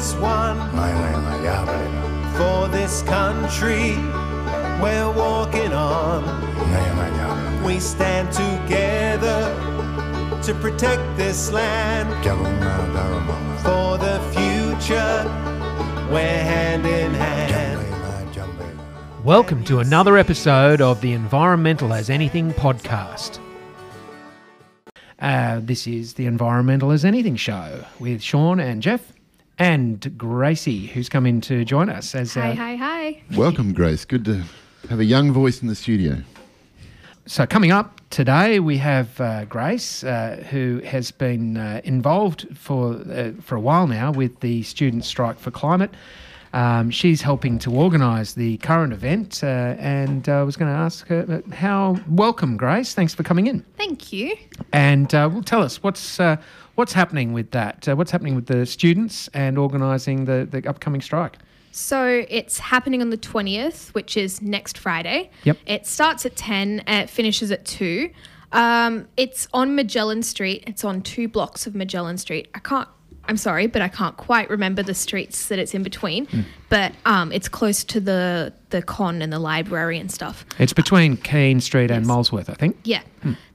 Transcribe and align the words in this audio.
We 0.00 0.06
as 0.06 0.16
one 0.16 0.58
for 2.32 2.68
this 2.68 3.02
country 3.02 3.98
we're 4.80 5.12
walking 5.12 5.74
on. 5.74 6.24
We 7.62 7.80
stand 7.80 8.32
together 8.32 9.54
to 10.42 10.54
protect 10.54 11.18
this 11.18 11.52
land 11.52 12.08
for 13.62 13.98
the 13.98 14.20
future. 14.32 15.26
We're 16.10 16.44
hand 16.44 16.86
in 16.86 17.12
hand. 17.12 17.84
Welcome 19.22 19.64
to 19.64 19.80
another 19.80 20.16
episode 20.16 20.80
of 20.80 21.02
the 21.02 21.12
Environmental 21.12 21.92
as 21.92 22.08
Anything 22.08 22.54
podcast. 22.54 23.38
Uh, 25.18 25.60
this 25.62 25.86
is 25.86 26.14
the 26.14 26.24
Environmental 26.24 26.90
as 26.90 27.04
Anything 27.04 27.36
show 27.36 27.84
with 27.98 28.22
Sean 28.22 28.60
and 28.60 28.80
Jeff 28.80 29.19
and 29.60 30.16
Gracie, 30.16 30.86
who's 30.86 31.08
come 31.08 31.26
in 31.26 31.40
to 31.42 31.64
join 31.64 31.90
us. 31.90 32.14
As 32.14 32.34
Hi, 32.34 32.50
uh, 32.50 32.54
hi, 32.54 32.76
hi. 32.76 33.22
Welcome, 33.36 33.74
Grace. 33.74 34.04
Good 34.06 34.24
to 34.24 34.42
have 34.88 34.98
a 34.98 35.04
young 35.04 35.32
voice 35.32 35.60
in 35.60 35.68
the 35.68 35.74
studio. 35.74 36.16
So, 37.26 37.46
coming 37.46 37.70
up 37.70 38.00
today, 38.08 38.58
we 38.58 38.78
have 38.78 39.20
uh, 39.20 39.44
Grace, 39.44 40.02
uh, 40.02 40.42
who 40.50 40.80
has 40.80 41.10
been 41.10 41.58
uh, 41.58 41.82
involved 41.84 42.46
for 42.56 42.94
uh, 42.94 43.32
for 43.42 43.54
a 43.54 43.60
while 43.60 43.86
now 43.86 44.10
with 44.10 44.40
the 44.40 44.62
Student 44.62 45.04
Strike 45.04 45.38
for 45.38 45.50
Climate. 45.50 45.90
Um, 46.52 46.90
she's 46.90 47.22
helping 47.22 47.60
to 47.60 47.70
organise 47.70 48.32
the 48.32 48.56
current 48.58 48.92
event, 48.92 49.44
uh, 49.44 49.76
and 49.78 50.28
I 50.28 50.42
was 50.42 50.56
going 50.56 50.72
to 50.72 50.76
ask 50.76 51.06
her 51.08 51.42
how. 51.52 52.00
Welcome, 52.08 52.56
Grace. 52.56 52.94
Thanks 52.94 53.14
for 53.14 53.22
coming 53.22 53.46
in. 53.46 53.60
Thank 53.76 54.12
you. 54.12 54.34
And 54.72 55.14
uh, 55.14 55.28
well, 55.30 55.42
tell 55.42 55.62
us 55.62 55.82
what's 55.82 56.18
uh, 56.18 56.38
what's 56.80 56.94
happening 56.94 57.34
with 57.34 57.50
that. 57.50 57.86
Uh, 57.86 57.94
what's 57.94 58.10
happening 58.10 58.34
with 58.34 58.46
the 58.46 58.64
students 58.64 59.28
and 59.34 59.58
organising 59.58 60.24
the, 60.24 60.48
the 60.50 60.66
upcoming 60.66 61.02
strike? 61.02 61.36
So 61.72 62.24
it's 62.28 62.58
happening 62.58 63.02
on 63.02 63.10
the 63.10 63.18
20th, 63.18 63.90
which 63.90 64.16
is 64.16 64.40
next 64.40 64.78
Friday. 64.78 65.30
Yep. 65.44 65.58
It 65.66 65.86
starts 65.86 66.24
at 66.24 66.34
10 66.36 66.80
and 66.86 67.02
it 67.02 67.10
finishes 67.10 67.50
at 67.52 67.66
2. 67.66 68.10
Um, 68.52 69.08
it's 69.18 69.46
on 69.52 69.76
Magellan 69.76 70.22
Street. 70.22 70.64
It's 70.66 70.82
on 70.82 71.02
two 71.02 71.28
blocks 71.28 71.66
of 71.66 71.74
Magellan 71.74 72.16
Street. 72.16 72.48
I 72.54 72.58
can't, 72.60 72.88
I'm 73.30 73.36
sorry, 73.36 73.68
but 73.68 73.80
I 73.80 73.86
can't 73.86 74.16
quite 74.16 74.50
remember 74.50 74.82
the 74.82 74.92
streets 74.92 75.46
that 75.46 75.60
it's 75.60 75.72
in 75.72 75.84
between. 75.84 76.26
But 76.68 76.92
um, 77.06 77.30
it's 77.30 77.48
close 77.48 77.84
to 77.84 78.00
the, 78.00 78.52
the 78.70 78.82
con 78.82 79.22
and 79.22 79.32
the 79.32 79.38
library 79.38 79.98
and 80.00 80.10
stuff. 80.10 80.44
It's 80.58 80.72
between 80.72 81.16
Keen 81.16 81.60
Street 81.60 81.92
and 81.92 82.00
Yes. 82.00 82.08
Molesworth, 82.08 82.50
I 82.50 82.54
think. 82.54 82.76
Yeah. 82.82 83.02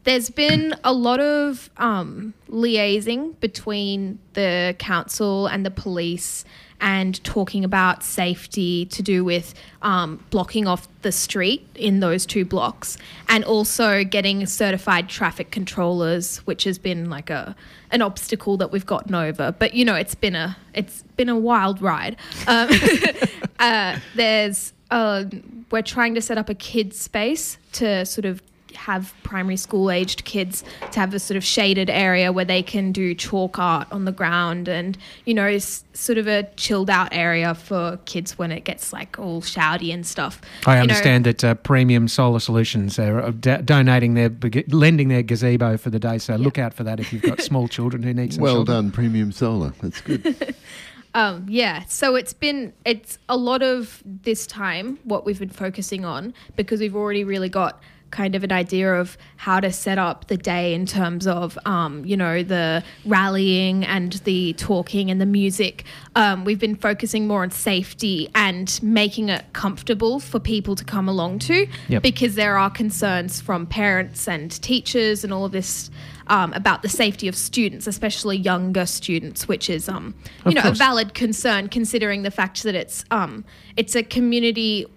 There's 0.06 0.30
been 0.30 0.76
a 0.86 0.94
lot 0.94 1.20
of 1.20 1.70
um, 1.76 2.34
liaising 2.50 3.38
between 3.42 4.20
the 4.32 4.78
council 4.80 5.48
and 5.48 5.66
the 5.66 5.72
police 5.72 6.45
and 6.81 7.23
talking 7.23 7.64
about 7.64 8.04
safety 8.04 8.86
to 8.86 9.02
do 9.02 9.23
with 9.23 9.54
um, 9.81 10.23
blocking 10.30 10.68
off 10.68 10.88
the 11.02 11.12
street 11.12 11.67
in 11.76 12.00
those 12.00 12.26
two 12.26 12.45
blocks 12.45 12.98
and 13.30 13.44
also 13.44 14.04
getting 14.04 14.45
certified 14.45 15.08
traffic 15.09 15.52
controllers 15.52 16.38
which 16.45 16.64
has 16.64 16.78
been 16.78 17.09
like 17.09 17.30
a 17.30 17.56
an 17.92 18.02
obstacle 18.02 18.58
that 18.58 18.72
we've 18.72 18.86
gotten 18.86 19.16
over. 19.16 19.54
But 19.58 19.73
you 19.73 19.86
know 19.86 19.95
it's 19.95 20.16
been 20.16 20.36
a 20.36 20.58
it's 20.73 21.04
been 21.16 21.30
a 21.30 21.38
wild 21.38 21.82
ride. 21.82 22.17
Um, 22.48 22.70
uh, 23.60 23.99
there's 24.16 24.73
uh, 24.92 25.26
we're 25.72 25.82
trying 25.82 26.16
to 26.16 26.22
set 26.22 26.38
up 26.38 26.49
a 26.49 26.55
kids 26.55 26.99
space 26.99 27.58
to 27.73 28.05
sort 28.05 28.26
of 28.26 28.42
have 28.75 29.13
primary 29.23 29.58
school 29.58 29.89
aged 29.89 30.25
kids 30.25 30.63
to 30.91 30.99
have 30.99 31.13
a 31.13 31.19
sort 31.19 31.36
of 31.37 31.43
shaded 31.43 31.89
area 31.89 32.31
where 32.31 32.45
they 32.45 32.61
can 32.63 32.91
do 32.91 33.13
chalk 33.15 33.58
art 33.59 33.87
on 33.91 34.05
the 34.05 34.11
ground 34.11 34.67
and 34.67 34.97
you 35.25 35.33
know 35.33 35.45
s- 35.45 35.83
sort 35.93 36.17
of 36.17 36.27
a 36.27 36.43
chilled 36.55 36.89
out 36.89 37.09
area 37.11 37.53
for 37.55 37.97
kids 38.05 38.37
when 38.37 38.52
it 38.52 38.63
gets 38.63 38.91
like 38.93 39.17
all 39.19 39.41
shouty 39.41 39.93
and 39.93 40.05
stuff 40.05 40.41
I 40.65 40.73
You 40.73 40.75
know, 40.77 40.81
understand 40.83 41.25
that 41.25 41.43
uh, 41.43 41.55
Premium 41.55 42.08
Solar 42.08 42.39
Solutions 42.39 42.99
are 42.99 43.19
uh, 43.21 43.31
d- 43.31 43.58
donating 43.63 44.13
their 44.13 44.30
lending 44.69 45.07
their 45.07 45.23
gazebo 45.23 45.77
for 45.77 45.89
the 45.89 45.99
day. 45.99 46.17
So 46.17 46.36
look 46.36 46.57
out 46.59 46.73
for 46.73 46.83
that 46.83 46.99
if 46.99 47.11
you've 47.13 47.21
got 47.23 47.42
small 47.42 47.67
children 47.77 48.03
who 48.03 48.13
need 48.13 48.33
some 48.33 48.42
well 48.43 48.55
shelter. 48.57 48.71
done, 48.73 48.92
Premium 48.92 49.31
Solar. 49.31 49.73
That's 49.81 50.02
good. 50.02 50.55
Um, 51.13 51.45
yeah, 51.47 51.86
so 51.86 52.15
it's 52.15 52.33
been 52.33 52.73
it's 52.83 53.17
a 53.30 53.37
lot 53.37 53.63
of 53.63 54.03
this 54.05 54.45
time 54.45 54.99
what 55.05 55.25
we've 55.25 55.39
been 55.39 55.47
focusing 55.47 56.03
on 56.03 56.33
because 56.57 56.81
we've 56.81 56.93
already 56.95 57.23
really 57.23 57.47
got 57.47 57.81
kind 58.15 58.33
of 58.36 58.43
an 58.45 58.52
idea 58.52 58.93
of 58.93 59.17
how 59.36 59.59
to 59.59 59.70
set 59.71 59.98
up 59.98 60.27
the 60.27 60.37
day 60.37 60.73
in 60.73 60.86
terms 60.86 61.27
of 61.27 61.58
um, 61.65 61.93
you 62.05 62.15
know 62.23 62.36
the 62.43 62.81
rallying 63.05 63.83
and 63.86 64.14
the 64.23 64.53
talking 64.53 65.11
and 65.11 65.20
the 65.20 65.26
music. 65.26 65.83
Um, 66.15 66.45
we've 66.45 66.59
been 66.67 66.77
focusing 66.77 67.27
more 67.27 67.43
on 67.43 67.52
safety 67.52 68.30
and 68.33 68.67
making 68.81 69.27
it 69.30 69.43
comfortable 69.54 70.20
for 70.21 70.39
people 70.39 70.75
to 70.75 70.86
come 70.86 71.09
along 71.09 71.39
to 71.39 71.67
Yep. 71.89 72.04
because 72.04 72.36
there 72.36 72.58
are 72.58 72.70
concerns 72.70 73.42
from 73.42 73.67
parents 73.67 74.27
and 74.27 74.49
teachers 74.61 75.23
and 75.25 75.33
all 75.33 75.45
of 75.45 75.52
this. 75.52 75.89
Um, 76.27 76.54
about 76.54 76.81
the 76.81 76.89
safety 76.89 77.27
of 77.27 77.36
students, 77.36 77.86
especially 77.86 78.36
younger 78.36 78.87
students, 78.87 79.48
which 79.48 79.70
is, 79.70 79.87
um, 79.87 80.15
you 80.43 80.58
Of 80.58 80.64
know, 80.64 80.70
a 80.71 80.73
valid 80.73 81.14
concern 81.14 81.70
considering 81.70 82.23
the 82.23 82.31
fact 82.31 82.64
that 82.64 82.73
it's 82.73 83.05
um, 83.11 83.45
it's 83.77 83.95
a 83.95 84.02
community. 84.02 84.87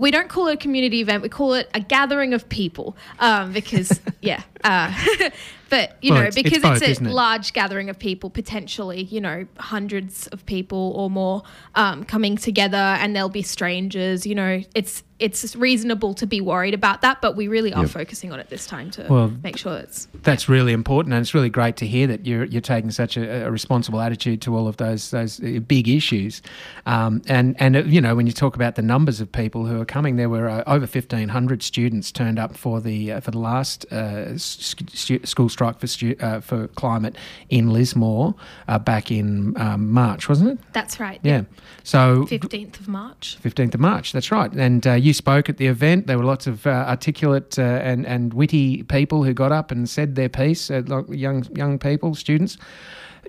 We 0.00 0.10
don't 0.10 0.28
call 0.28 0.48
it 0.48 0.54
a 0.54 0.56
community 0.56 1.00
event. 1.00 1.22
We 1.22 1.28
call 1.28 1.54
it 1.54 1.68
a 1.74 1.80
gathering 1.80 2.34
of 2.34 2.48
people 2.48 2.96
um, 3.20 3.52
because 3.52 4.00
yeah. 4.22 4.42
Uh, 4.64 4.92
but 5.70 5.96
you 6.02 6.12
Well, 6.12 6.22
know 6.22 6.28
it's- 6.28 6.36
it's 6.36 6.42
because 6.42 6.62
both, 6.62 6.82
it's, 6.82 7.00
a 7.00 7.04
it? 7.04 7.10
large 7.10 7.52
gathering 7.52 7.88
of 7.90 7.98
people, 7.98 8.30
potentially 8.30 9.02
you 9.04 9.20
know 9.20 9.46
hundreds 9.58 10.26
of 10.28 10.44
people 10.46 10.92
or 10.96 11.08
more 11.10 11.42
um, 11.74 12.04
coming 12.04 12.36
together, 12.36 12.76
and 12.76 13.14
there'll 13.14 13.28
be 13.28 13.42
strangers. 13.42 14.26
You 14.26 14.34
know, 14.34 14.62
it's 14.74 15.02
it's 15.20 15.54
reasonable 15.54 16.14
to 16.14 16.26
be 16.26 16.40
worried 16.40 16.74
about 16.74 17.02
that, 17.02 17.20
but 17.20 17.36
we 17.36 17.46
really 17.48 17.72
are 17.72 17.82
Yep. 17.82 17.90
focusing 17.90 18.32
on 18.32 18.40
it 18.40 18.48
this 18.50 18.66
time 18.66 18.90
to 18.92 19.06
Well, 19.08 19.32
make 19.42 19.56
sure 19.56 19.76
it's 19.76 20.08
That's 20.22 20.48
really 20.48 20.72
important, 20.72 21.14
and 21.14 21.20
it's 21.20 21.34
really 21.34 21.50
great 21.50 21.76
to 21.76 21.86
hear 21.86 22.06
that 22.08 22.26
you're 22.26 22.44
you're 22.44 22.60
taking 22.60 22.90
such 22.90 23.16
a, 23.16 23.46
a 23.46 23.50
responsible 23.50 24.00
attitude 24.00 24.40
to 24.42 24.56
all 24.56 24.66
of 24.66 24.76
those 24.78 25.10
those 25.10 25.40
uh, 25.40 25.60
big 25.66 25.88
issues. 25.88 26.42
Um, 26.86 27.22
and 27.28 27.54
and 27.60 27.76
uh, 27.76 27.82
you 27.84 28.00
know 28.00 28.14
when 28.16 28.26
you 28.26 28.32
talk 28.32 28.56
about 28.56 28.74
the 28.76 28.82
numbers 28.82 29.20
of 29.20 29.30
people 29.30 29.66
who 29.66 29.80
are 29.80 29.84
coming, 29.84 30.16
there 30.16 30.28
were 30.28 30.48
uh, 30.48 30.64
over 30.66 30.86
fifteen 30.86 31.28
hundred 31.28 31.62
students 31.62 32.10
turned 32.12 32.38
up 32.38 32.56
for 32.56 32.80
the 32.80 33.12
uh, 33.12 33.20
for 33.20 33.30
the 33.30 33.38
last 33.38 33.84
uh, 33.92 34.36
stu- 34.38 35.24
school 35.26 35.48
strike 35.48 35.78
for 35.78 35.86
stu- 35.86 36.16
uh, 36.20 36.40
for 36.40 36.68
climate 36.68 37.16
in 37.48 37.70
Lismore 37.70 38.34
uh, 38.68 38.78
back 38.78 39.10
in 39.10 39.54
um, 39.60 39.90
March, 39.92 40.28
wasn't 40.28 40.50
it? 40.50 40.58
that's 40.72 40.98
right. 40.98 41.20
Yeah. 41.22 41.42
So 41.84 42.26
fifteenth 42.26 42.80
of 42.80 42.88
March. 42.88 43.38
15th 43.42 43.74
of 43.74 43.80
March, 43.80 44.12
that's 44.12 44.30
right. 44.30 44.52
And 44.52 44.86
uh, 44.86 44.92
you 45.10 45.14
spoke 45.14 45.48
at 45.48 45.56
the 45.56 45.66
event. 45.66 46.06
There 46.06 46.16
were 46.16 46.24
lots 46.24 46.46
of 46.46 46.66
uh, 46.66 46.70
articulate 46.86 47.58
uh, 47.58 47.62
and, 47.62 48.06
and 48.06 48.32
witty 48.32 48.84
people 48.84 49.24
who 49.24 49.34
got 49.34 49.50
up 49.50 49.72
and 49.72 49.88
said 49.88 50.14
their 50.14 50.28
piece, 50.28 50.70
uh, 50.70 50.82
young, 51.08 51.44
young 51.56 51.80
people, 51.80 52.14
students. 52.14 52.56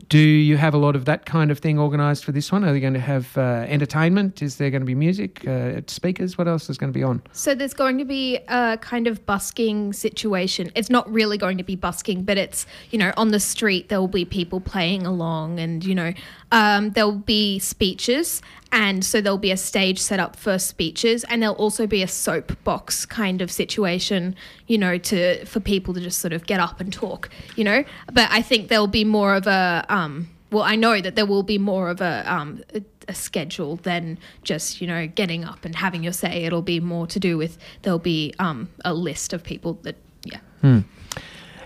Do 0.07 0.18
you 0.18 0.57
have 0.57 0.74
a 0.74 0.78
lot 0.78 0.96
of 0.96 1.06
that 1.06 1.25
kind 1.25 1.52
of 1.52 1.59
thing 1.59 1.79
organised 1.79 2.25
for 2.25 2.31
this 2.31 2.52
one? 2.52 2.63
Are 2.63 2.74
you 2.74 2.81
going 2.81 2.94
to 2.94 3.00
have 3.00 3.38
uh, 3.38 3.66
entertainment? 3.68 4.41
Is 4.41 4.57
there 4.57 4.69
going 4.69 4.81
to 4.81 4.85
be 4.85 4.96
music, 4.96 5.46
uh, 5.47 5.81
speakers? 5.88 6.38
What 6.38 6.47
else 6.47 6.69
is 6.69 6.78
going 6.78 6.91
to 6.91 6.97
be 6.97 7.03
on? 7.03 7.22
So 7.31 7.56
there's 7.56 7.74
going 7.74 7.97
to 7.97 8.06
be 8.06 8.40
a 8.47 8.78
kind 8.81 9.07
of 9.07 9.25
busking 9.25 9.94
situation. 9.94 10.72
It's 10.75 10.90
not 10.90 11.12
really 11.12 11.38
going 11.38 11.57
to 11.57 11.63
be 11.63 11.75
busking, 11.75 12.24
but 12.24 12.38
it's 12.38 12.66
you 12.92 12.98
know 12.98 13.13
on 13.18 13.30
the 13.30 13.39
street 13.39 13.89
there 13.89 14.00
will 14.00 14.07
be 14.07 14.25
people 14.25 14.60
playing 14.60 15.06
along, 15.06 15.60
and 15.60 15.83
you 15.83 15.95
know 15.95 16.13
um, 16.51 16.92
there 16.92 17.06
will 17.06 17.13
be 17.13 17.60
speeches, 17.60 18.42
and 18.71 19.04
so 19.04 19.21
there'll 19.21 19.38
be 19.38 19.51
a 19.51 19.57
stage 19.57 20.00
set 20.00 20.19
up 20.19 20.36
for 20.36 20.57
speeches, 20.57 21.24
and 21.25 21.42
there'll 21.42 21.56
also 21.56 21.88
be 21.88 22.01
a 22.01 22.07
soapbox 22.07 23.06
kind 23.06 23.42
of 23.42 23.51
situation, 23.51 24.36
you 24.68 24.77
know, 24.77 24.98
to 24.98 25.45
for 25.45 25.60
people 25.60 25.94
to 25.94 26.00
just 26.00 26.19
sort 26.19 26.33
of 26.33 26.45
get 26.45 26.60
up 26.60 26.80
and 26.80 26.94
talk, 26.94 27.30
you 27.56 27.63
know. 27.63 27.83
But 28.12 28.30
I 28.31 28.42
think 28.42 28.69
there'll 28.69 28.88
be 28.88 29.04
more 29.04 29.36
of 29.36 29.48
a 29.48 29.81
um, 29.89 30.30
well, 30.51 30.63
I 30.63 30.75
know 30.75 31.00
that 31.01 31.16
there 31.16 31.25
will 31.25 31.44
be 31.44 31.57
more 31.57 31.89
of 31.89 32.01
a 32.01 32.24
um, 32.31 32.63
a, 32.74 32.83
a 33.07 33.13
schedule 33.13 33.78
than 33.78 34.18
just 34.44 34.81
you 34.81 34.88
know 34.88 35.07
getting 35.07 35.44
up 35.45 35.66
and 35.66 35.75
having 35.75 36.04
your 36.04 36.13
say. 36.13 36.44
It'll 36.44 36.62
be 36.62 36.80
more 36.80 37.07
to 37.07 37.19
do 37.19 37.38
with 37.38 37.57
there'll 37.81 38.00
be 38.00 38.33
um, 38.39 38.69
a 38.83 38.94
list 38.94 39.33
of 39.33 39.44
people 39.44 39.80
that 39.83 39.95
yeah. 40.24 40.39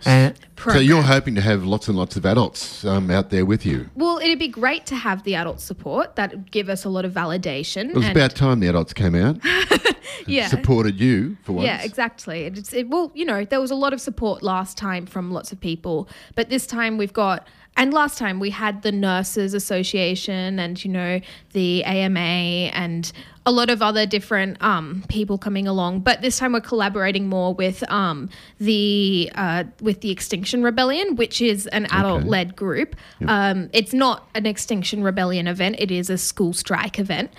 And 0.06 0.38
so 0.56 0.77
you're 0.77 1.01
hoping 1.01 1.33
to 1.33 1.41
have 1.41 1.63
lots 1.63 1.88
and 1.88 1.97
lots 1.97 2.15
of 2.15 2.27
adults 2.27 2.85
um, 2.85 3.09
out 3.09 3.31
there 3.31 3.44
with 3.44 3.65
you. 3.65 3.89
Well, 3.95 4.19
it'd 4.19 4.38
be 4.38 4.47
great 4.47 4.85
to 4.88 4.95
have 4.95 5.23
the 5.23 5.33
adult 5.33 5.59
support. 5.59 6.15
That 6.15 6.29
would 6.29 6.51
give 6.51 6.69
us 6.69 6.85
a 6.85 6.89
lot 6.89 7.06
of 7.06 7.12
validation. 7.12 7.89
It 7.89 7.95
was 7.95 8.06
and- 8.06 8.15
about 8.15 8.35
time 8.35 8.59
the 8.59 8.67
adults 8.67 8.94
came 8.94 9.15
out, 9.15 9.38
yeah. 10.27 10.47
supported 10.47 11.00
you 11.00 11.38
for 11.44 11.53
once. 11.53 11.65
Yeah, 11.65 11.81
exactly. 11.81 12.44
It's, 12.45 12.71
it, 12.71 12.88
well, 12.88 13.12
you 13.15 13.25
know, 13.25 13.45
there 13.45 13.59
was 13.59 13.71
a 13.71 13.75
lot 13.75 13.94
of 13.94 14.01
support 14.01 14.44
last 14.44 14.77
time 14.77 15.07
from 15.07 15.31
lots 15.31 15.51
of 15.51 15.59
people, 15.59 16.07
but 16.35 16.50
this 16.50 16.67
time 16.67 16.97
we've 17.00 17.13
got 17.13 17.47
and 17.77 17.94
last 17.94 18.18
time 18.18 18.39
we 18.39 18.51
had 18.51 18.83
the 18.83 18.92
Nurses 18.92 19.54
Association 19.54 20.60
and, 20.60 20.83
you 20.83 20.92
know, 20.92 21.19
the 21.51 21.83
AMA 21.83 22.19
and 22.19 23.12
a 23.45 23.51
lot 23.51 23.69
of 23.69 23.81
other 23.81 24.06
different 24.06 24.62
um, 24.63 25.04
people 25.10 25.38
coming 25.38 25.68
along. 25.68 26.00
But 26.00 26.22
this 26.22 26.39
time 26.39 26.54
we're 26.54 26.62
collaborating 26.62 27.27
more 27.27 27.54
with 27.54 27.89
um, 27.92 28.30
the 28.60 29.30
uh, 29.36 29.66
with 29.81 30.01
the 30.01 30.10
Extinction 30.10 30.63
Rebellion, 30.63 31.16
which 31.16 31.42
is 31.42 31.68
an 31.68 31.86
adult-led 31.92 32.56
group. 32.56 32.95
Um, 33.27 33.69
it's 33.72 33.94
not 33.94 34.27
an 34.33 34.45
Extinction 34.45 35.04
Rebellion 35.04 35.48
event; 35.48 35.75
it 35.77 35.92
is 35.92 36.10
a 36.10 36.18
school 36.18 36.54
strike 36.54 36.98
event. 36.98 37.31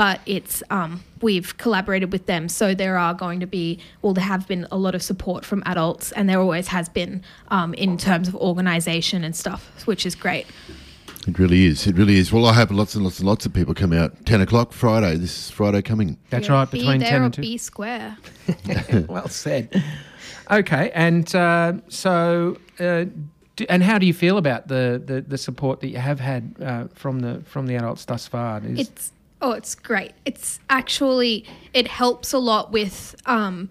But 0.00 0.22
it's 0.24 0.62
um, 0.70 1.04
we've 1.20 1.58
collaborated 1.58 2.10
with 2.10 2.24
them, 2.24 2.48
so 2.48 2.72
there 2.72 2.96
are 2.96 3.12
going 3.12 3.38
to 3.40 3.46
be 3.46 3.78
well, 4.00 4.14
there 4.14 4.24
have 4.24 4.48
been 4.48 4.66
a 4.70 4.78
lot 4.78 4.94
of 4.94 5.02
support 5.02 5.44
from 5.44 5.62
adults, 5.66 6.10
and 6.12 6.26
there 6.26 6.40
always 6.40 6.68
has 6.68 6.88
been 6.88 7.22
um, 7.48 7.74
in 7.74 7.98
terms 7.98 8.26
of 8.26 8.34
organisation 8.34 9.24
and 9.24 9.36
stuff, 9.36 9.70
which 9.84 10.06
is 10.06 10.14
great. 10.14 10.46
It 11.28 11.38
really 11.38 11.66
is. 11.66 11.86
It 11.86 11.96
really 11.96 12.16
is. 12.16 12.32
Well, 12.32 12.46
I 12.46 12.54
hope 12.54 12.70
lots 12.70 12.94
and 12.94 13.04
lots 13.04 13.18
and 13.18 13.28
lots 13.28 13.44
of 13.44 13.52
people 13.52 13.74
come 13.74 13.92
out. 13.92 14.24
10 14.24 14.40
o'clock 14.40 14.72
Friday. 14.72 15.18
This 15.18 15.36
is 15.36 15.50
Friday 15.50 15.82
coming. 15.82 16.16
That's 16.30 16.48
Yeah, 16.48 16.54
right, 16.54 16.70
be 16.70 16.78
between 16.78 17.00
there 17.00 17.10
10 17.10 17.20
or 17.20 17.24
and 17.26 17.34
2. 17.34 17.42
be 17.42 17.58
square. 17.58 18.16
well 19.06 19.28
said. 19.28 19.84
Okay, 20.50 20.90
and 20.94 21.34
uh, 21.34 21.74
so, 21.88 22.56
uh, 22.78 23.04
do, 23.56 23.66
and 23.68 23.82
how 23.82 23.98
do 23.98 24.06
you 24.06 24.14
feel 24.14 24.38
about 24.38 24.68
the, 24.68 25.02
the, 25.04 25.20
the 25.20 25.36
support 25.36 25.80
that 25.80 25.88
you 25.88 25.98
have 25.98 26.20
had 26.20 26.54
uh, 26.62 26.84
from 26.94 27.20
the 27.20 27.42
from 27.44 27.66
the 27.66 27.76
adults 27.76 28.06
thus 28.06 28.26
far? 28.26 28.62
Is, 28.64 28.88
It's 28.88 29.12
oh, 29.40 29.52
it's 29.52 29.74
great. 29.74 30.12
It's 30.24 30.60
actually 30.68 31.44
it 31.72 31.88
helps 31.88 32.32
a 32.32 32.38
lot 32.38 32.72
with 32.72 33.14
um, 33.26 33.68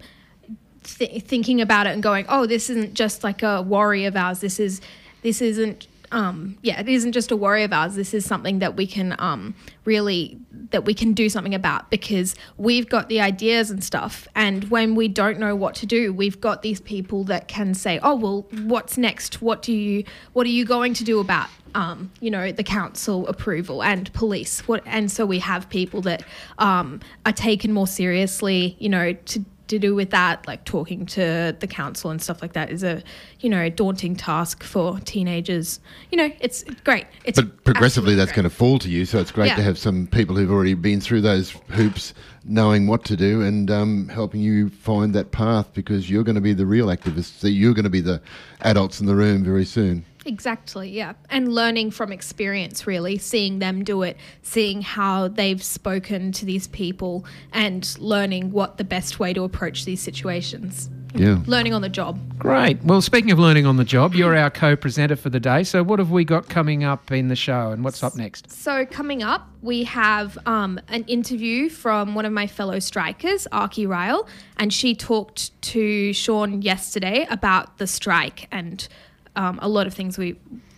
th- 0.82 1.22
thinking 1.24 1.60
about 1.60 1.86
it 1.86 1.90
and 1.90 2.02
going, 2.02 2.26
oh, 2.28 2.46
this 2.46 2.70
isn't 2.70 2.94
just 2.94 3.22
like 3.24 3.42
a 3.42 3.62
worry 3.62 4.04
of 4.04 4.16
ours. 4.16 4.40
This 4.40 4.60
is 4.60 4.80
this 5.22 5.40
isn't 5.42 5.86
um, 6.12 6.58
yeah, 6.62 6.80
it 6.80 6.88
isn't 6.88 7.12
just 7.12 7.30
a 7.30 7.36
worry 7.36 7.62
of 7.62 7.72
ours. 7.72 7.94
This 7.94 8.14
is 8.14 8.24
something 8.24 8.58
that 8.58 8.76
we 8.76 8.86
can 8.86 9.14
um, 9.18 9.54
really 9.84 10.38
that 10.70 10.84
we 10.84 10.94
can 10.94 11.12
do 11.12 11.28
something 11.28 11.54
about 11.54 11.90
because 11.90 12.34
we've 12.56 12.88
got 12.88 13.08
the 13.08 13.20
ideas 13.20 13.70
and 13.70 13.82
stuff. 13.82 14.28
And 14.34 14.64
when 14.70 14.94
we 14.94 15.08
don't 15.08 15.38
know 15.38 15.54
what 15.56 15.74
to 15.76 15.86
do, 15.86 16.12
we've 16.12 16.40
got 16.40 16.62
these 16.62 16.80
people 16.80 17.24
that 17.24 17.48
can 17.48 17.74
say, 17.74 17.98
"Oh, 18.02 18.16
well, 18.16 18.46
what's 18.64 18.96
next? 18.96 19.42
What 19.42 19.62
do 19.62 19.72
you 19.72 20.04
what 20.32 20.46
are 20.46 20.50
you 20.50 20.64
going 20.64 20.94
to 20.94 21.04
do 21.04 21.20
about 21.20 21.48
um, 21.74 22.10
you 22.20 22.30
know 22.30 22.52
the 22.52 22.64
council 22.64 23.26
approval 23.28 23.82
and 23.82 24.12
police? 24.12 24.66
What?" 24.66 24.82
And 24.86 25.10
so 25.10 25.26
we 25.26 25.38
have 25.40 25.68
people 25.68 26.02
that 26.02 26.22
um, 26.58 27.00
are 27.26 27.32
taken 27.32 27.72
more 27.72 27.86
seriously. 27.86 28.76
You 28.78 28.88
know 28.88 29.12
to 29.12 29.44
to 29.70 29.78
do 29.78 29.94
with 29.94 30.10
that, 30.10 30.46
like 30.46 30.64
talking 30.64 31.06
to 31.06 31.56
the 31.58 31.66
council 31.66 32.10
and 32.10 32.20
stuff 32.20 32.42
like 32.42 32.52
that, 32.52 32.70
is 32.70 32.82
a 32.82 33.02
you 33.40 33.48
know 33.48 33.70
daunting 33.70 34.16
task 34.16 34.62
for 34.62 35.00
teenagers. 35.00 35.80
You 36.10 36.18
know, 36.18 36.30
it's 36.40 36.62
great. 36.84 37.06
It's 37.24 37.40
But 37.40 37.64
progressively, 37.64 38.14
that's 38.14 38.32
going 38.32 38.44
to 38.44 38.50
to 38.50 38.56
fall 38.56 38.78
to 38.80 38.90
you. 38.90 39.04
So 39.06 39.18
it's 39.18 39.30
great 39.30 39.48
Yeah. 39.48 39.56
to 39.56 39.62
have 39.62 39.78
some 39.78 40.06
people 40.06 40.36
who've 40.36 40.50
already 40.50 40.74
been 40.74 41.00
through 41.00 41.22
those 41.22 41.50
hoops, 41.70 42.12
knowing 42.44 42.86
what 42.86 43.04
to 43.04 43.16
do 43.16 43.42
and 43.42 43.70
um, 43.70 44.08
helping 44.08 44.40
you 44.40 44.68
find 44.68 45.14
that 45.14 45.30
path 45.30 45.72
because 45.72 46.10
you're 46.10 46.24
going 46.24 46.34
to 46.34 46.40
be 46.40 46.52
the 46.52 46.66
real 46.66 46.86
activists. 46.86 47.38
So 47.38 47.46
you're 47.46 47.74
going 47.74 47.84
to 47.84 47.90
be 47.90 48.00
the 48.00 48.20
adults 48.62 49.00
in 49.00 49.06
the 49.06 49.14
room 49.14 49.44
very 49.44 49.64
soon. 49.64 50.04
Exactly, 50.26 50.90
yeah. 50.90 51.14
And 51.30 51.54
learning 51.54 51.92
from 51.92 52.12
experience, 52.12 52.86
really, 52.86 53.18
seeing 53.18 53.58
them 53.58 53.84
do 53.84 54.02
it, 54.02 54.16
seeing 54.42 54.82
how 54.82 55.28
they've 55.28 55.62
spoken 55.62 56.32
to 56.32 56.44
these 56.44 56.66
people, 56.68 57.24
and 57.52 57.96
learning 57.98 58.52
what 58.52 58.76
the 58.76 58.84
best 58.84 59.18
way 59.18 59.32
to 59.32 59.44
approach 59.44 59.84
these 59.84 60.00
situations. 60.00 60.90
Yeah. 61.14 61.40
Learning 61.46 61.74
on 61.74 61.82
the 61.82 61.88
job. 61.88 62.20
Great. 62.38 62.82
Well, 62.84 63.00
speaking 63.00 63.30
of 63.30 63.38
learning 63.38 63.66
on 63.66 63.76
the 63.76 63.84
job, 63.84 64.14
you're 64.14 64.36
our 64.36 64.50
co-presenter 64.50 65.16
for 65.16 65.28
the 65.28 65.40
day. 65.40 65.64
So, 65.64 65.82
what 65.82 65.98
have 65.98 66.10
we 66.10 66.24
got 66.24 66.48
coming 66.48 66.84
up 66.84 67.10
in 67.10 67.28
the 67.28 67.36
show, 67.36 67.70
and 67.70 67.82
what's 67.82 68.02
up 68.02 68.14
next? 68.14 68.50
So, 68.50 68.86
coming 68.86 69.22
up, 69.22 69.48
we 69.62 69.84
have 69.84 70.38
um, 70.46 70.80
an 70.88 71.04
interview 71.04 71.68
from 71.68 72.14
one 72.14 72.26
of 72.26 72.32
my 72.32 72.46
fellow 72.46 72.78
strikers, 72.78 73.48
Arky 73.52 73.88
Ryle, 73.88 74.28
and 74.56 74.72
she 74.72 74.94
talked 74.94 75.60
to 75.62 76.12
Sean 76.12 76.62
yesterday 76.62 77.26
about 77.28 77.78
the 77.78 77.86
strike 77.86 78.46
and 78.52 78.86
um, 79.36 79.58
a 79.62 79.68
lot 79.68 79.86
of 79.86 79.94
things 79.94 80.18
we, 80.18 80.36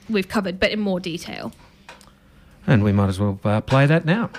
we've 0.08 0.28
covered, 0.28 0.58
but 0.60 0.70
in 0.70 0.80
more 0.80 1.00
detail. 1.00 1.52
And 2.66 2.84
we 2.84 2.92
might 2.92 3.08
as 3.08 3.18
well 3.18 3.40
uh, 3.44 3.60
play 3.60 3.86
that 3.86 4.04
now. 4.04 4.30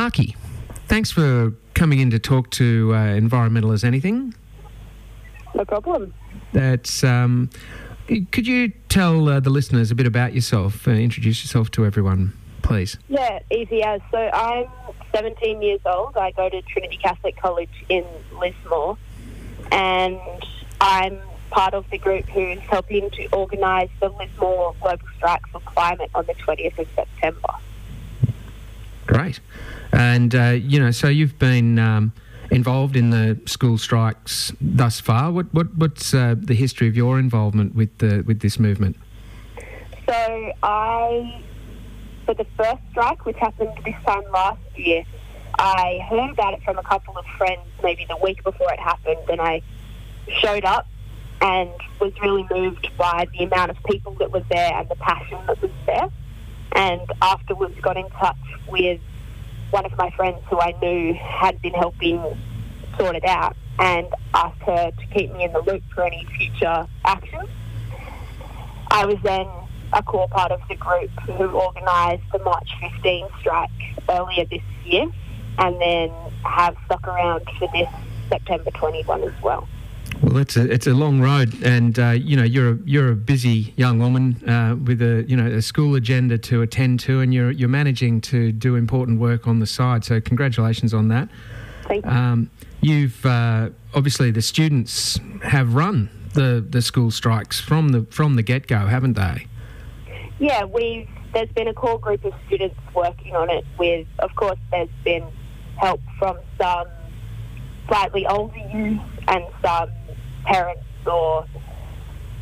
Arky, 0.00 0.34
thanks 0.88 1.10
for 1.10 1.52
coming 1.74 2.00
in 2.00 2.10
to 2.10 2.18
talk 2.18 2.50
to 2.52 2.94
uh, 2.94 3.04
Environmental 3.08 3.70
as 3.70 3.84
Anything. 3.84 4.32
No 5.54 5.66
problem. 5.66 6.14
That's 6.54 7.04
um, 7.04 7.50
could 8.32 8.46
you 8.46 8.72
tell 8.88 9.28
uh, 9.28 9.40
the 9.40 9.50
listeners 9.50 9.90
a 9.90 9.94
bit 9.94 10.06
about 10.06 10.32
yourself? 10.32 10.88
Uh, 10.88 10.92
introduce 10.92 11.44
yourself 11.44 11.70
to 11.72 11.84
everyone, 11.84 12.32
please. 12.62 12.96
Yeah, 13.10 13.40
easy 13.50 13.82
as. 13.82 14.00
So 14.10 14.16
I'm 14.16 14.68
17 15.14 15.60
years 15.60 15.80
old. 15.84 16.16
I 16.16 16.30
go 16.30 16.48
to 16.48 16.62
Trinity 16.62 16.96
Catholic 16.96 17.36
College 17.36 17.84
in 17.90 18.06
Lismore, 18.40 18.96
and 19.70 20.18
I'm 20.80 21.20
part 21.50 21.74
of 21.74 21.84
the 21.90 21.98
group 21.98 22.24
who's 22.30 22.58
helping 22.60 23.10
to 23.10 23.26
organise 23.34 23.90
the 24.00 24.08
Lismore 24.08 24.74
Global 24.80 25.06
Strike 25.18 25.46
for 25.48 25.60
Climate 25.60 26.10
on 26.14 26.24
the 26.24 26.34
20th 26.34 26.78
of 26.78 26.88
September. 26.94 27.52
Great, 29.10 29.40
and 29.92 30.34
uh, 30.34 30.50
you 30.50 30.78
know, 30.78 30.92
so 30.92 31.08
you've 31.08 31.38
been 31.38 31.80
um, 31.80 32.12
involved 32.50 32.96
in 32.96 33.10
the 33.10 33.40
school 33.46 33.76
strikes 33.76 34.52
thus 34.60 35.00
far. 35.00 35.32
What, 35.32 35.52
what 35.52 35.74
what's 35.74 36.14
uh, 36.14 36.36
the 36.38 36.54
history 36.54 36.86
of 36.86 36.96
your 36.96 37.18
involvement 37.18 37.74
with 37.74 37.98
the 37.98 38.22
with 38.26 38.40
this 38.40 38.58
movement? 38.58 38.96
So 40.06 40.52
I, 40.62 41.42
for 42.24 42.34
the 42.34 42.46
first 42.56 42.82
strike, 42.90 43.24
which 43.26 43.36
happened 43.36 43.72
this 43.84 43.94
time 44.04 44.22
last 44.32 44.60
year, 44.76 45.04
I 45.58 46.06
heard 46.08 46.30
about 46.30 46.54
it 46.54 46.62
from 46.62 46.78
a 46.78 46.82
couple 46.82 47.18
of 47.18 47.24
friends 47.36 47.62
maybe 47.82 48.06
the 48.08 48.16
week 48.16 48.44
before 48.44 48.72
it 48.72 48.78
happened, 48.78 49.28
and 49.28 49.40
I 49.40 49.62
showed 50.40 50.64
up 50.64 50.86
and 51.40 51.70
was 52.00 52.12
really 52.20 52.46
moved 52.50 52.90
by 52.96 53.26
the 53.32 53.44
amount 53.44 53.70
of 53.70 53.76
people 53.84 54.12
that 54.14 54.30
was 54.30 54.44
there 54.50 54.72
and 54.74 54.88
the 54.88 54.96
passion 54.96 55.38
that 55.46 55.60
was 55.60 55.70
there. 55.86 56.08
And 56.72 57.00
afterwards, 57.20 57.78
got 57.80 57.96
in 57.96 58.08
touch 58.10 58.36
with 58.68 59.00
one 59.70 59.84
of 59.84 59.96
my 59.96 60.10
friends 60.10 60.38
who 60.48 60.60
I 60.60 60.74
knew 60.82 61.14
had 61.14 61.60
been 61.62 61.74
helping 61.74 62.22
sort 62.98 63.16
it 63.16 63.24
out, 63.24 63.56
and 63.78 64.06
asked 64.34 64.60
her 64.62 64.90
to 64.90 65.06
keep 65.14 65.32
me 65.32 65.44
in 65.44 65.52
the 65.52 65.60
loop 65.60 65.82
for 65.94 66.04
any 66.04 66.26
future 66.36 66.86
actions. 67.04 67.48
I 68.90 69.06
was 69.06 69.16
then 69.22 69.46
a 69.92 70.02
core 70.02 70.28
part 70.28 70.52
of 70.52 70.60
the 70.68 70.76
group 70.76 71.10
who 71.20 71.48
organised 71.48 72.22
the 72.32 72.38
March 72.40 72.68
15 72.80 73.26
strike 73.40 73.70
earlier 74.08 74.44
this 74.44 74.62
year 74.84 75.06
and 75.58 75.80
then 75.80 76.10
have 76.44 76.76
stuck 76.86 77.06
around 77.08 77.42
for 77.58 77.68
this 77.72 77.88
September 78.28 78.70
21 78.72 79.22
as 79.22 79.42
well. 79.42 79.68
Well, 80.22 80.36
it's 80.36 80.56
a 80.56 80.70
it's 80.70 80.86
a 80.86 80.92
long 80.92 81.20
road, 81.20 81.54
and 81.62 81.98
uh, 81.98 82.10
you 82.10 82.36
know 82.36 82.42
you're 82.42 82.72
a, 82.72 82.78
you're 82.84 83.12
a 83.12 83.16
busy 83.16 83.72
young 83.76 83.98
woman 83.98 84.36
uh, 84.48 84.76
with 84.76 85.00
a 85.00 85.24
you 85.26 85.36
know 85.36 85.46
a 85.46 85.62
school 85.62 85.94
agenda 85.94 86.36
to 86.38 86.62
attend 86.62 87.00
to, 87.00 87.20
and 87.20 87.32
you're 87.32 87.50
you're 87.50 87.70
managing 87.70 88.20
to 88.22 88.52
do 88.52 88.76
important 88.76 89.18
work 89.18 89.46
on 89.46 89.60
the 89.60 89.66
side. 89.66 90.04
So 90.04 90.20
congratulations 90.20 90.92
on 90.92 91.08
that. 91.08 91.28
Thank 91.88 92.04
you. 92.04 92.10
Um, 92.10 92.50
you've 92.82 93.24
uh, 93.24 93.70
obviously 93.94 94.30
the 94.30 94.42
students 94.42 95.18
have 95.42 95.74
run 95.74 96.10
the, 96.34 96.64
the 96.68 96.82
school 96.82 97.10
strikes 97.10 97.60
from 97.60 97.88
the 97.88 98.06
from 98.10 98.36
the 98.36 98.42
get 98.42 98.66
go, 98.66 98.86
haven't 98.86 99.14
they? 99.14 99.46
Yeah, 100.38 100.64
we've 100.64 101.08
there's 101.32 101.50
been 101.50 101.68
a 101.68 101.74
core 101.74 101.98
group 101.98 102.24
of 102.24 102.34
students 102.46 102.76
working 102.94 103.34
on 103.36 103.50
it. 103.50 103.64
With, 103.78 104.06
of 104.18 104.34
course, 104.34 104.58
there's 104.70 104.88
been 105.04 105.24
help 105.76 106.00
from 106.18 106.38
some 106.58 106.88
slightly 107.88 108.26
older 108.26 108.58
youth 108.58 109.00
and 109.28 109.44
some 109.62 109.90
parents 110.44 110.82
or 111.06 111.46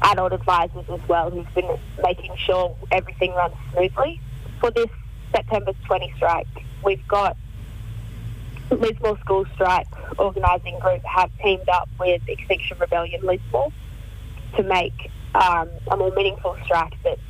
adult 0.02 0.33
advisors 0.33 0.85
as 0.88 1.00
well, 1.09 1.31
who've 1.31 1.55
been 1.55 1.78
making 2.02 2.35
sure 2.37 2.76
everything 2.90 3.35
runs 3.35 3.55
smoothly. 3.73 4.21
For 4.61 4.71
this 4.71 4.88
September 5.33 5.73
20 5.87 6.12
strike, 6.17 6.47
we've 6.85 7.07
got 7.09 7.37
Lismore 8.71 9.19
School 9.21 9.47
Strike 9.55 9.87
organising 10.19 10.78
group 10.78 11.02
have 11.05 11.31
teamed 11.43 11.69
up 11.69 11.88
with 11.99 12.23
Extinction 12.28 12.78
Rebellion 12.78 13.23
Lismore 13.25 13.73
to 14.57 14.62
make 14.62 15.11
um, 15.35 15.69
a 15.90 15.97
more 15.97 16.11
meaningful 16.12 16.57
strike 16.64 16.95
that's 17.02 17.21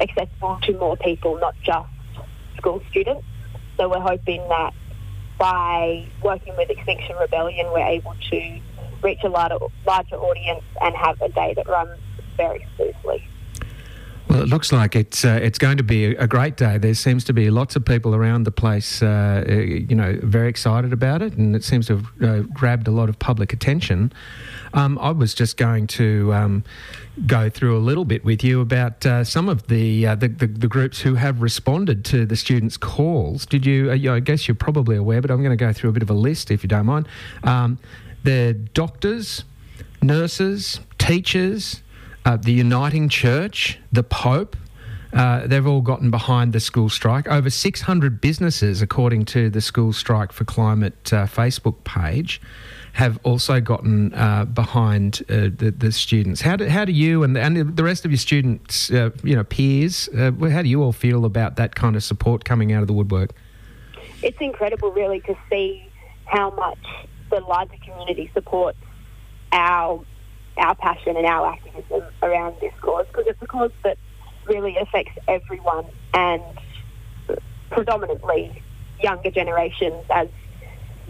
accessible 0.00 0.58
to 0.62 0.76
more 0.78 0.96
people, 0.96 1.38
not 1.38 1.54
just 1.62 1.88
school 2.56 2.82
students. 2.90 3.24
So 3.76 3.88
we're 3.88 4.00
hoping 4.00 4.46
that 4.48 4.74
by 5.38 6.06
working 6.22 6.56
with 6.56 6.70
Extinction 6.70 7.16
Rebellion, 7.20 7.66
we're 7.72 7.86
able 7.86 8.14
to 8.30 8.60
reach 9.06 9.22
a 9.22 9.28
larger, 9.28 9.58
larger 9.86 10.16
audience 10.16 10.64
and 10.82 10.94
have 10.96 11.20
a 11.22 11.28
day 11.28 11.54
that 11.54 11.68
runs 11.68 11.98
very 12.36 12.66
smoothly. 12.74 13.26
Well, 14.28 14.42
it 14.42 14.48
looks 14.48 14.72
like 14.72 14.96
it's 14.96 15.24
uh, 15.24 15.38
it's 15.40 15.56
going 15.56 15.76
to 15.76 15.84
be 15.84 16.06
a 16.06 16.26
great 16.26 16.56
day. 16.56 16.78
There 16.78 16.94
seems 16.94 17.22
to 17.24 17.32
be 17.32 17.48
lots 17.48 17.76
of 17.76 17.84
people 17.84 18.12
around 18.12 18.42
the 18.42 18.50
place, 18.50 19.00
uh, 19.00 19.44
uh 19.48 19.52
you 19.52 19.94
know, 19.94 20.18
very 20.20 20.48
excited 20.48 20.92
about 20.92 21.22
it, 21.22 21.34
and 21.34 21.54
it 21.54 21.62
seems 21.62 21.86
to 21.86 21.96
have 21.96 22.06
uh, 22.20 22.40
grabbed 22.52 22.88
a 22.88 22.90
lot 22.90 23.08
of 23.08 23.16
public 23.20 23.52
attention. 23.52 24.12
Um, 24.74 24.98
I 24.98 25.12
was 25.12 25.32
just 25.32 25.56
going 25.56 25.86
to 25.98 26.34
um, 26.34 26.64
go 27.26 27.48
through 27.48 27.78
a 27.78 27.84
little 27.88 28.04
bit 28.04 28.24
with 28.24 28.42
you 28.42 28.60
about 28.60 29.06
uh, 29.06 29.22
some 29.22 29.48
of 29.48 29.68
the, 29.68 30.06
uh, 30.06 30.14
the, 30.16 30.28
the, 30.28 30.46
the 30.48 30.68
groups 30.68 31.00
who 31.00 31.14
have 31.14 31.40
responded 31.40 32.04
to 32.06 32.26
the 32.26 32.36
students' 32.36 32.76
calls. 32.76 33.46
Did 33.46 33.64
you? 33.64 33.92
I 33.92 34.20
guess 34.20 34.48
you're 34.48 34.56
probably 34.56 34.96
aware, 34.96 35.22
but 35.22 35.30
I'm 35.30 35.42
going 35.42 35.56
to 35.56 35.64
go 35.64 35.72
through 35.72 35.90
a 35.90 35.92
bit 35.92 36.02
of 36.02 36.10
a 36.10 36.14
list 36.14 36.50
if 36.50 36.64
you 36.64 36.68
don't 36.68 36.86
mind. 36.86 37.06
Um, 37.44 37.78
the 38.26 38.54
doctors, 38.74 39.44
nurses, 40.02 40.80
teachers 40.98 41.82
uh, 42.26 42.36
the 42.36 42.52
Uniting 42.52 43.08
Church, 43.08 43.78
the 43.92 44.02
Pope. 44.02 44.56
Uh, 45.12 45.46
they've 45.46 45.66
all 45.66 45.80
gotten 45.80 46.10
behind 46.10 46.52
the 46.52 46.58
school 46.58 46.88
strike. 46.88 47.28
Over 47.28 47.48
600 47.48 48.20
businesses, 48.20 48.82
according 48.82 49.26
to 49.26 49.48
the 49.48 49.60
School 49.60 49.92
Strike 49.92 50.32
for 50.32 50.44
Climate 50.44 51.12
uh, 51.12 51.26
Facebook 51.26 51.84
page, 51.84 52.40
have 52.94 53.20
also 53.22 53.60
gotten 53.60 54.12
uh, 54.12 54.44
behind 54.44 55.22
uh, 55.28 55.48
the, 55.56 55.72
the, 55.78 55.92
students. 55.92 56.40
How 56.40 56.56
do, 56.56 56.66
how 56.66 56.84
do 56.84 56.92
you 56.92 57.22
and, 57.22 57.38
and 57.38 57.76
the 57.76 57.84
rest 57.84 58.04
of 58.04 58.10
your 58.10 58.18
students, 58.18 58.90
uh, 58.90 59.10
you 59.22 59.36
know, 59.36 59.44
peers, 59.44 60.08
how 60.12 60.30
do 60.30 60.68
you 60.68 60.82
all 60.82 60.92
feel 60.92 61.24
about 61.24 61.54
that 61.56 61.76
kind 61.76 61.94
of 61.94 62.02
support 62.02 62.44
coming 62.44 62.72
out 62.72 62.82
of 62.82 62.88
the 62.88 62.94
woodwork? 62.94 63.30
It's 64.22 64.40
incredible, 64.40 64.90
really, 64.90 65.20
to 65.20 65.36
see 65.48 65.88
how 66.24 66.50
much 66.50 67.06
the 67.36 67.46
larger 67.46 67.76
community 67.84 68.30
supports 68.32 68.78
our 69.52 70.04
our 70.56 70.74
passion 70.76 71.16
and 71.16 71.26
our 71.26 71.52
activism 71.52 72.02
around 72.22 72.56
this 72.62 72.72
cause 72.80 73.04
because 73.08 73.26
it's 73.26 73.42
a 73.42 73.46
cause 73.46 73.70
that 73.84 73.98
really 74.46 74.76
affects 74.78 75.12
everyone 75.28 75.84
and 76.14 76.42
predominantly 77.70 78.62
younger 79.02 79.30
generations 79.30 80.02
as 80.08 80.28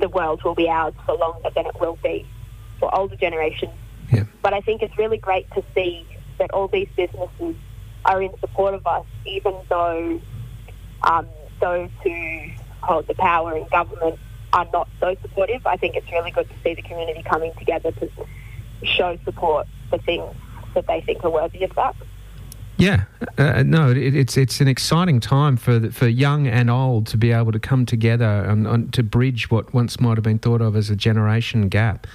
the 0.01 0.09
world 0.09 0.43
will 0.45 0.57
be 0.57 0.69
ours 0.69 0.95
for 1.05 1.17
longer 1.17 1.49
than 1.55 1.65
it 1.65 1.79
will 1.81 1.97
be 2.03 2.27
for 2.81 2.93
older 2.93 3.15
generations. 3.15 3.73
Yeah. 4.13 4.25
But 4.43 4.53
I 4.53 4.61
think 4.61 4.83
it's 4.83 4.99
really 4.99 5.19
great 5.19 5.49
to 5.53 5.63
see 5.77 6.05
that 6.39 6.51
all 6.51 6.67
these 6.67 6.89
businesses 6.97 7.55
are 8.05 8.21
in 8.21 8.33
support 8.41 8.75
of 8.75 8.85
us, 8.85 9.07
even 9.27 9.55
though 9.69 10.21
um, 11.03 11.27
those 11.61 11.91
who 12.03 12.41
hold 12.81 13.07
the 13.07 13.15
power 13.15 13.57
in 13.57 13.67
government 13.69 14.19
are 14.53 14.67
not 14.73 14.89
so 15.01 15.17
supportive. 15.23 15.67
I 15.67 15.77
think 15.77 15.97
it's 15.97 16.11
really 16.11 16.31
good 16.31 16.49
to 16.49 16.55
see 16.63 16.75
the 16.75 16.83
community 16.83 17.23
coming 17.23 17.53
together 17.59 17.93
to 17.93 18.11
show 18.83 19.19
support 19.25 19.67
for 19.91 19.99
things 19.99 20.35
that 20.75 20.87
they 20.87 21.01
think 21.01 21.25
are 21.25 21.31
worthy 21.31 21.65
of 21.65 21.75
that. 21.75 21.97
Yeah, 22.79 23.05
uh, 23.39 23.63
no, 23.63 23.91
it, 23.91 24.15
it's 24.15 24.37
it's 24.37 24.61
an 24.61 24.69
exciting 24.69 25.19
time 25.19 25.57
for 25.57 25.79
the, 25.79 25.91
for 25.91 26.07
young 26.07 26.47
and 26.47 26.69
old 26.69 27.07
to 27.09 27.17
be 27.17 27.33
able 27.33 27.53
to 27.53 27.59
come 27.59 27.87
together 27.87 28.45
and, 28.47 28.67
and, 28.67 28.93
to 28.93 29.03
bridge 29.03 29.51
what 29.51 29.73
once 29.73 29.99
might 29.99 30.19
have 30.19 30.25
been 30.25 30.39
thought 30.39 30.61
of 30.61 30.77
as 30.77 30.91
a 30.91 30.97
generation 30.97 31.69
gap. 31.69 32.07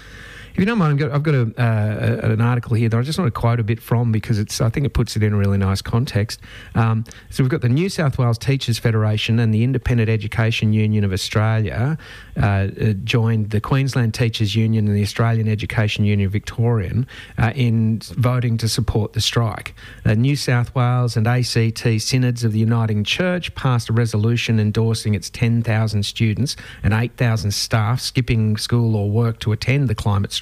If 0.51 0.59
you 0.59 0.65
don't 0.65 0.77
mind, 0.77 0.93
I've 0.93 0.99
got, 0.99 1.15
I've 1.15 1.23
got 1.23 1.35
a, 1.35 1.61
uh, 1.61 2.31
an 2.31 2.41
article 2.41 2.75
here 2.75 2.89
that 2.89 2.97
I 2.97 3.01
just 3.01 3.17
want 3.17 3.33
to 3.33 3.39
quote 3.39 3.61
a 3.61 3.63
bit 3.63 3.81
from 3.81 4.11
because 4.11 4.37
it's 4.37 4.59
I 4.59 4.69
think 4.69 4.85
it 4.85 4.93
puts 4.93 5.15
it 5.15 5.23
in 5.23 5.31
a 5.31 5.37
really 5.37 5.57
nice 5.57 5.81
context. 5.81 6.41
Um, 6.75 7.05
so 7.29 7.41
we've 7.41 7.49
got 7.49 7.61
the 7.61 7.69
New 7.69 7.87
South 7.87 8.17
Wales 8.17 8.37
Teachers 8.37 8.77
Federation 8.77 9.39
and 9.39 9.53
the 9.53 9.63
Independent 9.63 10.09
Education 10.09 10.73
Union 10.73 11.05
of 11.05 11.13
Australia 11.13 11.97
uh, 12.35 12.45
uh, 12.45 12.67
joined 13.03 13.51
the 13.51 13.61
Queensland 13.61 14.13
Teachers 14.13 14.53
Union 14.53 14.87
and 14.87 14.95
the 14.95 15.01
Australian 15.01 15.47
Education 15.47 16.03
Union 16.03 16.29
Victorian 16.29 17.07
uh, 17.37 17.53
in 17.55 18.01
voting 18.17 18.57
to 18.57 18.67
support 18.67 19.13
the 19.13 19.21
strike. 19.21 19.73
Uh, 20.05 20.15
New 20.15 20.35
South 20.35 20.75
Wales 20.75 21.15
and 21.15 21.27
ACT 21.27 22.01
synods 22.01 22.43
of 22.43 22.51
the 22.51 22.59
Uniting 22.59 23.05
Church 23.05 23.55
passed 23.55 23.87
a 23.87 23.93
resolution 23.93 24.59
endorsing 24.59 25.13
its 25.13 25.29
10,000 25.29 26.03
students 26.03 26.57
and 26.83 26.93
8,000 26.93 27.51
staff 27.51 28.01
skipping 28.01 28.57
school 28.57 28.97
or 28.97 29.09
work 29.09 29.39
to 29.39 29.53
attend 29.53 29.87
the 29.87 29.95
climate 29.95 30.31
strike. 30.31 30.40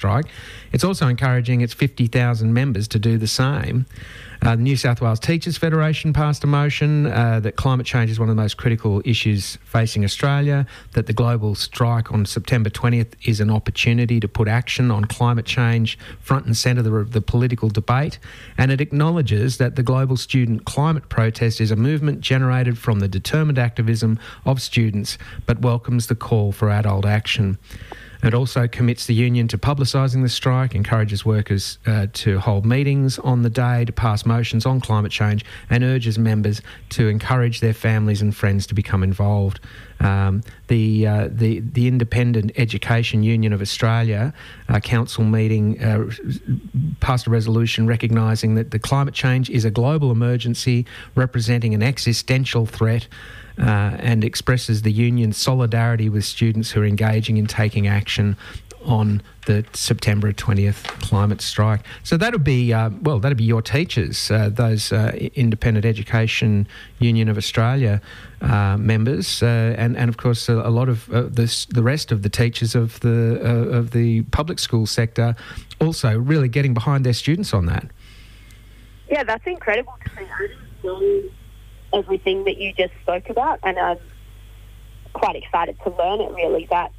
It's 0.72 0.84
also 0.84 1.08
encouraging 1.08 1.60
its 1.60 1.74
50,000 1.74 2.52
members 2.52 2.88
to 2.88 2.98
do 2.98 3.18
the 3.18 3.26
same. 3.26 3.86
Uh, 4.42 4.56
the 4.56 4.62
New 4.62 4.76
South 4.76 5.02
Wales 5.02 5.20
Teachers 5.20 5.58
Federation 5.58 6.14
passed 6.14 6.42
a 6.44 6.46
motion 6.46 7.06
uh, 7.06 7.40
that 7.40 7.56
climate 7.56 7.84
change 7.84 8.10
is 8.10 8.18
one 8.18 8.30
of 8.30 8.34
the 8.34 8.40
most 8.40 8.56
critical 8.56 9.02
issues 9.04 9.58
facing 9.64 10.02
Australia, 10.02 10.66
that 10.92 11.06
the 11.06 11.12
global 11.12 11.54
strike 11.54 12.10
on 12.10 12.24
September 12.24 12.70
20th 12.70 13.12
is 13.24 13.40
an 13.40 13.50
opportunity 13.50 14.18
to 14.18 14.26
put 14.26 14.48
action 14.48 14.90
on 14.90 15.04
climate 15.04 15.44
change 15.44 15.98
front 16.20 16.46
and 16.46 16.56
centre 16.56 16.80
of 16.98 17.12
the, 17.12 17.20
the 17.20 17.20
political 17.20 17.68
debate, 17.68 18.18
and 18.56 18.72
it 18.72 18.80
acknowledges 18.80 19.58
that 19.58 19.76
the 19.76 19.82
global 19.82 20.16
student 20.16 20.64
climate 20.64 21.10
protest 21.10 21.60
is 21.60 21.70
a 21.70 21.76
movement 21.76 22.22
generated 22.22 22.78
from 22.78 23.00
the 23.00 23.08
determined 23.08 23.58
activism 23.58 24.18
of 24.46 24.62
students, 24.62 25.18
but 25.44 25.60
welcomes 25.60 26.06
the 26.06 26.14
call 26.14 26.50
for 26.50 26.70
adult 26.70 27.04
action. 27.04 27.58
It 28.22 28.34
also 28.34 28.68
commits 28.68 29.06
the 29.06 29.14
union 29.14 29.48
to 29.48 29.58
publicising 29.58 30.22
the 30.22 30.28
strike, 30.28 30.74
encourages 30.74 31.24
workers 31.24 31.78
uh, 31.86 32.08
to 32.12 32.38
hold 32.38 32.66
meetings 32.66 33.18
on 33.18 33.42
the 33.42 33.50
day, 33.50 33.84
to 33.86 33.92
pass 33.92 34.26
motions 34.26 34.66
on 34.66 34.80
climate 34.80 35.12
change, 35.12 35.44
and 35.70 35.82
urges 35.82 36.18
members 36.18 36.60
to 36.90 37.08
encourage 37.08 37.60
their 37.60 37.72
families 37.72 38.20
and 38.20 38.36
friends 38.36 38.66
to 38.66 38.74
become 38.74 39.02
involved. 39.02 39.60
Um, 40.00 40.42
the, 40.68 41.06
uh, 41.06 41.28
the 41.30 41.60
the 41.60 41.86
Independent 41.86 42.52
Education 42.56 43.22
Union 43.22 43.52
of 43.52 43.60
Australia 43.60 44.32
uh, 44.68 44.80
council 44.80 45.24
meeting 45.24 45.82
uh, 45.82 46.10
passed 47.00 47.26
a 47.26 47.30
resolution 47.30 47.86
recognising 47.86 48.54
that 48.54 48.70
the 48.70 48.78
climate 48.78 49.14
change 49.14 49.50
is 49.50 49.64
a 49.66 49.70
global 49.70 50.10
emergency 50.10 50.86
representing 51.14 51.74
an 51.74 51.82
existential 51.82 52.64
threat 52.64 53.08
uh, 53.58 53.96
and 53.98 54.24
expresses 54.24 54.82
the 54.82 54.92
union's 54.92 55.36
solidarity 55.36 56.08
with 56.08 56.24
students 56.24 56.70
who 56.70 56.80
are 56.80 56.86
engaging 56.86 57.36
in 57.36 57.46
taking 57.46 57.86
action 57.86 58.36
on 58.84 59.22
the 59.46 59.64
September 59.72 60.32
20th 60.32 60.84
climate 61.02 61.40
strike. 61.40 61.80
So 62.02 62.16
that'll 62.16 62.38
be, 62.38 62.72
uh, 62.72 62.90
well, 63.02 63.18
that'll 63.18 63.36
be 63.36 63.44
your 63.44 63.62
teachers, 63.62 64.30
uh, 64.30 64.48
those 64.48 64.92
uh, 64.92 65.16
Independent 65.34 65.84
Education 65.84 66.66
Union 66.98 67.28
of 67.28 67.36
Australia 67.36 68.00
uh, 68.40 68.76
members, 68.78 69.42
uh, 69.42 69.74
and, 69.76 69.96
and 69.96 70.08
of 70.08 70.16
course 70.16 70.48
a, 70.48 70.54
a 70.54 70.70
lot 70.70 70.88
of 70.88 71.10
uh, 71.10 71.22
this, 71.22 71.66
the 71.66 71.82
rest 71.82 72.12
of 72.12 72.22
the 72.22 72.28
teachers 72.28 72.74
of 72.74 73.00
the, 73.00 73.40
of 73.40 73.90
the 73.90 74.22
public 74.22 74.58
school 74.58 74.86
sector 74.86 75.34
also 75.80 76.18
really 76.18 76.48
getting 76.48 76.74
behind 76.74 77.04
their 77.04 77.12
students 77.12 77.52
on 77.52 77.66
that. 77.66 77.86
Yeah, 79.10 79.24
that's 79.24 79.46
incredible 79.46 79.94
to 80.04 80.26
see 80.82 81.30
everything 81.92 82.44
that 82.44 82.58
you 82.58 82.72
just 82.72 82.92
spoke 83.02 83.28
about, 83.28 83.58
and 83.62 83.78
I'm 83.78 83.98
quite 85.12 85.36
excited 85.36 85.76
to 85.82 85.90
learn 85.90 86.20
it. 86.20 86.32
Really, 86.32 86.66
that 86.70 86.92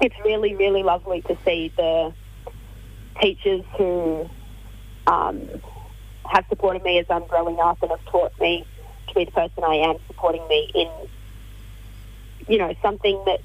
it's 0.00 0.14
really, 0.24 0.54
really 0.54 0.82
lovely 0.82 1.22
to 1.22 1.36
see 1.44 1.72
the 1.76 2.12
teachers 3.20 3.64
who 3.76 4.28
um, 5.06 5.48
have 6.24 6.44
supported 6.48 6.82
me 6.82 6.98
as 6.98 7.06
I'm 7.08 7.26
growing 7.26 7.58
up 7.58 7.82
and 7.82 7.90
have 7.90 8.04
taught 8.06 8.38
me 8.40 8.66
to 9.08 9.14
be 9.14 9.24
the 9.24 9.30
person 9.30 9.64
I 9.64 9.76
am, 9.76 9.96
supporting 10.06 10.46
me 10.48 10.70
in, 10.74 10.88
you 12.48 12.58
know, 12.58 12.74
something 12.82 13.22
that 13.26 13.40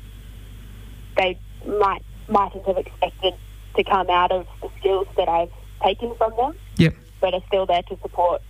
they 1.17 1.39
might 1.65 2.03
mightn't 2.27 2.65
have 2.65 2.77
expected 2.77 3.34
to 3.75 3.84
come 3.84 4.10
out 4.10 4.31
of 4.31 4.48
the 4.62 4.70
skills 4.79 5.08
that 5.17 5.27
I've 5.27 5.51
taken 5.84 6.15
from 6.15 6.34
them. 6.38 6.55
Yep. 6.77 6.96
But 7.20 7.34
are 7.34 7.43
still 7.48 7.65
there 7.65 7.84
to 7.84 7.98
support 8.01 8.41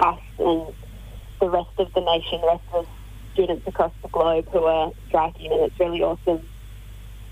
us 0.00 0.20
and 0.38 0.66
the 1.40 1.50
rest 1.50 1.70
of 1.78 1.92
the 1.94 2.00
nation, 2.00 2.40
the 2.40 2.46
rest 2.46 2.64
of 2.72 2.86
students 3.34 3.66
across 3.66 3.92
the 4.02 4.08
globe 4.08 4.48
who 4.50 4.64
are 4.64 4.92
striking, 5.08 5.52
and 5.52 5.60
it's 5.62 5.78
really 5.78 6.02
awesome, 6.02 6.46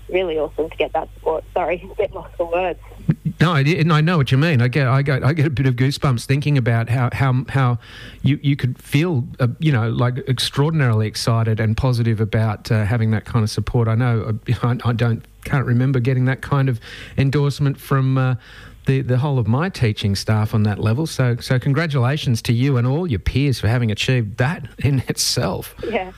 really 0.09 0.37
awesome 0.37 0.69
to 0.69 0.75
get 0.77 0.93
that 0.93 1.09
support. 1.15 1.43
Sorry, 1.53 1.87
a 1.91 1.95
bit 1.95 2.13
lost 2.13 2.35
for 2.35 2.51
words. 2.51 2.79
No, 3.41 3.51
I, 3.51 3.83
I 3.91 4.01
know 4.01 4.17
what 4.17 4.31
you 4.31 4.37
mean. 4.37 4.61
I 4.61 4.67
get, 4.67 4.87
I 4.87 5.01
get, 5.01 5.23
I 5.23 5.33
get 5.33 5.45
a 5.45 5.49
bit 5.49 5.65
of 5.65 5.75
goosebumps 5.75 6.25
thinking 6.25 6.57
about 6.57 6.89
how, 6.89 7.09
how, 7.11 7.45
how 7.49 7.79
you, 8.21 8.39
you 8.41 8.55
could 8.55 8.81
feel, 8.81 9.25
uh, 9.39 9.47
you 9.59 9.71
know, 9.71 9.89
like 9.89 10.17
extraordinarily 10.29 11.05
excited 11.07 11.59
and 11.59 11.75
positive 11.75 12.21
about 12.21 12.71
uh, 12.71 12.85
having 12.85 13.11
that 13.11 13.25
kind 13.25 13.43
of 13.43 13.49
support. 13.49 13.87
I 13.87 13.95
know, 13.95 14.37
uh, 14.47 14.53
I, 14.63 14.89
I, 14.89 14.93
don't, 14.93 15.25
can't 15.43 15.65
remember 15.65 15.99
getting 15.99 16.25
that 16.25 16.41
kind 16.41 16.69
of 16.69 16.79
endorsement 17.17 17.77
from 17.77 18.17
uh, 18.17 18.35
the, 18.85 19.01
the 19.01 19.17
whole 19.17 19.37
of 19.37 19.47
my 19.47 19.69
teaching 19.69 20.15
staff 20.15 20.53
on 20.53 20.63
that 20.63 20.79
level. 20.79 21.05
So, 21.05 21.35
so 21.37 21.59
congratulations 21.59 22.41
to 22.43 22.53
you 22.53 22.77
and 22.77 22.87
all 22.87 23.05
your 23.05 23.19
peers 23.19 23.59
for 23.59 23.67
having 23.67 23.91
achieved 23.91 24.37
that 24.37 24.67
in 24.79 24.99
itself. 25.07 25.75
Yeah. 25.83 26.11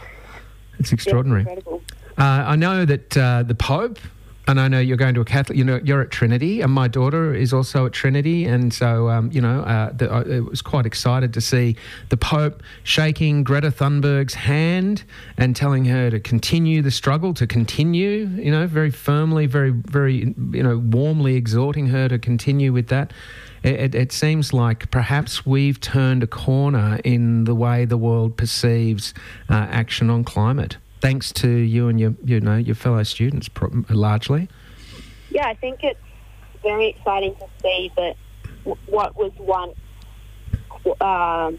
It's 0.80 0.92
extraordinary. 0.92 1.46
Yeah, 1.48 1.78
uh, 2.18 2.44
I 2.48 2.56
know 2.56 2.86
that 2.86 3.18
uh, 3.18 3.44
the 3.44 3.56
Pope 3.56 4.00
and 4.48 4.62
I 4.62 4.70
know 4.70 4.80
you're 4.80 4.98
going 4.98 5.14
to 5.16 5.22
a 5.22 5.26
Catholic. 5.26 5.58
You 5.58 5.66
know, 5.66 5.80
you're 5.84 6.02
at 6.02 6.10
Trinity, 6.10 6.62
and 6.62 6.72
my 6.72 6.88
daughter 6.88 7.34
is 7.34 7.52
also 7.52 7.86
at 7.86 7.92
Trinity, 7.92 8.46
and 8.46 8.74
so 8.74 9.10
um, 9.10 9.30
you 9.32 9.42
know, 9.42 9.62
uh, 9.62 9.92
the, 9.92 10.10
I 10.10 10.40
was 10.40 10.62
quite 10.62 10.86
excited 10.86 11.34
to 11.34 11.42
see 11.42 11.76
the 12.10 12.18
Pope 12.18 12.64
shaking 12.84 13.44
Greta 13.44 13.72
Thunberg's 13.72 14.36
hand 14.36 15.04
and 15.38 15.56
telling 15.56 15.86
her 15.86 16.10
to 16.10 16.20
continue 16.20 16.82
the 16.82 16.92
struggle, 16.92 17.34
to 17.34 17.46
continue. 17.46 18.28
You 18.28 18.52
know, 18.52 18.68
very 18.68 18.92
firmly, 18.92 19.48
very, 19.48 19.72
very, 19.72 20.34
you 20.52 20.64
know, 20.64 20.78
warmly 20.78 21.36
exhorting 21.36 21.88
her 21.88 22.08
to 22.08 22.18
continue 22.18 22.72
with 22.72 22.88
that. 22.88 23.12
It, 23.64 23.96
it, 23.96 24.12
seems 24.14 24.54
like 24.54 24.90
perhaps 24.92 25.46
we've 25.46 25.82
turned 25.82 26.24
a 26.24 26.28
corner 26.28 27.00
in 27.04 27.44
the 27.44 27.56
way 27.56 27.84
the 27.84 27.98
world 27.98 28.38
perceives 28.38 29.14
uh, 29.50 29.56
action 29.56 30.10
on 30.10 30.24
climate 30.24 30.78
thanks 31.02 31.32
to 31.32 31.50
you 31.50 31.88
and 31.88 32.00
your 32.00 32.16
you 32.24 32.40
know 32.40 32.58
your 32.58 32.76
fellow 32.76 33.04
students 33.04 33.50
largely. 33.90 34.50
Yeah, 35.30 35.48
I 35.48 35.56
think 35.56 35.84
it's 35.84 36.00
very 36.62 36.88
exciting 36.90 37.36
to 37.36 37.48
see 37.62 37.92
that 37.96 38.16
what 38.88 39.16
was 39.16 39.32
once 39.38 39.76
uh, 41.02 41.52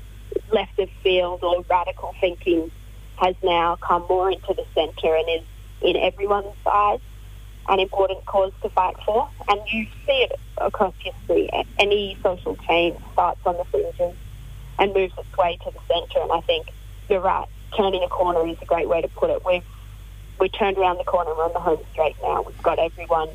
left 0.53 0.79
of 0.79 0.89
field 1.03 1.43
or 1.43 1.65
radical 1.69 2.15
thinking 2.21 2.71
has 3.17 3.35
now 3.43 3.77
come 3.77 4.05
more 4.09 4.31
into 4.31 4.55
the 4.55 4.65
centre 4.75 5.15
and 5.15 5.29
is 5.29 5.47
in 5.83 5.97
everyone's 5.97 6.55
eyes 6.67 7.01
an 7.69 7.81
important 7.81 8.25
cause 8.25 8.53
to 8.63 8.69
fight 8.71 8.97
for. 9.05 9.29
And 9.49 9.61
you 9.71 9.87
see 10.07 10.23
it 10.23 10.33
across 10.57 10.95
history. 10.99 11.51
Any 11.79 12.17
social 12.23 12.57
change 12.67 12.99
starts 13.13 13.41
on 13.45 13.57
the 13.57 13.65
fringes 13.65 14.17
and 14.79 14.95
moves 14.95 15.13
its 15.19 15.37
way 15.37 15.59
to 15.65 15.71
the 15.71 15.81
centre. 15.87 16.21
And 16.21 16.33
I 16.33 16.41
think 16.41 16.73
you're 17.09 17.21
right 17.21 17.49
turning 17.77 18.03
a 18.03 18.09
corner 18.09 18.47
is 18.47 18.57
a 18.61 18.65
great 18.65 18.89
way 18.89 19.03
to 19.03 19.09
put 19.09 19.31
it. 19.31 19.45
We've 19.45 19.65
we 20.41 20.49
turned 20.49 20.79
around 20.79 20.99
the 20.99 21.05
corner 21.05 21.31
and 21.31 21.39
we're 21.39 21.47
on 21.47 21.53
the 21.53 21.61
home 21.61 21.81
straight 21.93 22.17
now. 22.23 22.43
We've 22.43 22.63
got 22.63 22.79
everyone 22.79 23.29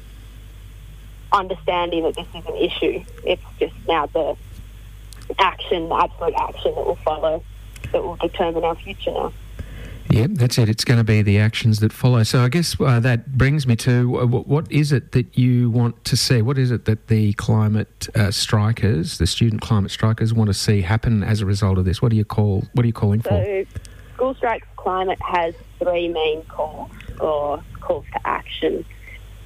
understanding 1.34 2.04
that 2.04 2.16
this 2.16 2.28
is 2.34 2.46
an 2.46 2.56
issue. 2.56 3.04
It's 3.26 3.42
just 3.60 3.76
now 3.88 4.06
the 4.06 4.38
action, 5.40 5.90
the 5.90 5.96
absolute 5.96 6.36
action 6.36 6.76
that 6.76 6.86
will 6.86 6.96
follow 6.98 7.44
that 7.92 8.04
will 8.04 8.16
determine 8.16 8.64
our 8.64 8.76
future 8.76 9.12
now. 9.12 9.34
Yeah, 10.10 10.28
that's 10.30 10.58
it. 10.58 10.70
It's 10.70 10.84
going 10.84 11.00
to 11.00 11.04
be 11.04 11.22
the 11.22 11.40
actions 11.40 11.80
that 11.80 11.92
follow. 11.92 12.22
So 12.24 12.42
I 12.42 12.50
guess 12.50 12.80
uh, 12.80 13.00
that 13.00 13.36
brings 13.36 13.66
me 13.66 13.76
to 13.78 14.20
uh, 14.20 14.26
what 14.26 14.72
is 14.72 14.92
it 14.92 15.12
that 15.14 15.38
you 15.38 15.72
want 15.72 16.04
to 16.06 16.16
see? 16.16 16.42
What 16.42 16.58
is 16.58 16.72
it 16.72 16.86
that 16.86 17.08
the 17.08 17.34
climate 17.34 18.10
uh, 18.14 18.30
strikers, 18.30 19.18
the 19.18 19.26
student 19.26 19.62
climate 19.62 19.92
strikers, 19.92 20.34
want 20.34 20.50
to 20.50 20.54
see 20.54 20.82
happen 20.82 21.24
as 21.24 21.42
a 21.42 21.46
result 21.46 21.78
of 21.78 21.86
this? 21.86 22.02
What 22.02 22.12
do 22.12 22.18
you 22.18 22.26
call? 22.26 22.64
What 22.74 22.84
are 22.84 22.88
you 22.88 22.94
calling 22.94 23.22
so, 23.24 23.30
for? 23.30 23.66
School 24.24 24.36
Strikes 24.36 24.68
Climate 24.78 25.22
has 25.22 25.54
three 25.80 26.08
main 26.08 26.44
calls 26.44 26.90
or 27.20 27.62
calls 27.82 28.06
to 28.14 28.26
action. 28.26 28.86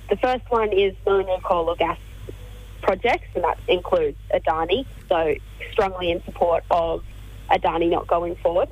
The 0.08 0.18
first 0.18 0.44
one 0.50 0.72
is 0.72 0.94
no 1.04 1.20
new 1.20 1.38
coal 1.44 1.68
or 1.68 1.76
gas 1.76 1.98
projects, 2.84 3.26
and 3.34 3.44
that 3.44 3.58
includes 3.68 4.20
Adani. 4.32 4.86
So 5.10 5.34
strongly 5.72 6.12
in 6.12 6.24
support 6.26 6.64
of 6.70 7.04
Adani 7.50 7.90
not 7.90 8.06
going 8.06 8.36
forward. 8.36 8.70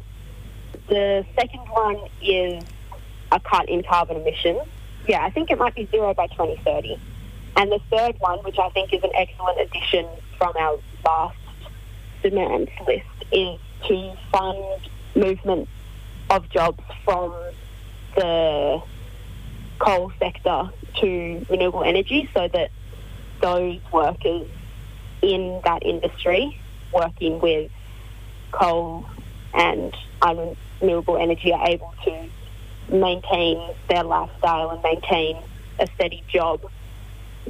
The 0.89 1.25
second 1.33 1.62
one 1.71 1.97
is 2.21 2.63
a 3.31 3.39
cut 3.39 3.67
in 3.67 3.81
carbon 3.81 4.17
emissions. 4.17 4.62
Yeah, 5.07 5.25
I 5.25 5.31
think 5.31 5.50
it 5.50 5.57
might 5.57 5.74
be 5.74 5.88
zero 5.88 6.13
by 6.13 6.27
2030. 6.27 7.00
And 7.57 7.71
the 7.71 7.79
third 7.89 8.17
one, 8.19 8.38
which 8.43 8.59
I 8.59 8.69
think 8.69 8.93
is 8.93 9.03
an 9.03 9.12
excellent 9.15 9.59
addition 9.59 10.05
from 10.38 10.53
our 10.55 10.77
last 11.03 11.38
demands 12.21 12.69
list, 12.85 13.07
is 13.31 13.59
to 13.88 14.15
fund 14.31 14.88
movement 15.15 15.67
of 16.29 16.50
jobs 16.50 16.84
from 17.03 17.34
the 18.15 18.82
coal 19.79 20.12
sector 20.20 20.70
to 21.01 21.46
renewable 21.50 21.84
energy 21.84 22.29
so 22.34 22.48
that 22.48 22.72
those 23.41 23.79
workers 23.91 24.48
in 25.22 25.62
that 25.65 25.84
industry 25.86 26.60
working 26.94 27.39
with 27.39 27.70
coal 28.51 29.05
and 29.53 29.96
renewable 30.82 31.17
energy 31.17 31.51
are 31.51 31.67
able 31.67 31.94
to 32.03 32.29
maintain 32.89 33.74
their 33.89 34.03
lifestyle 34.03 34.69
and 34.69 34.82
maintain 34.82 35.38
a 35.80 35.88
steady 35.95 36.23
job 36.28 36.62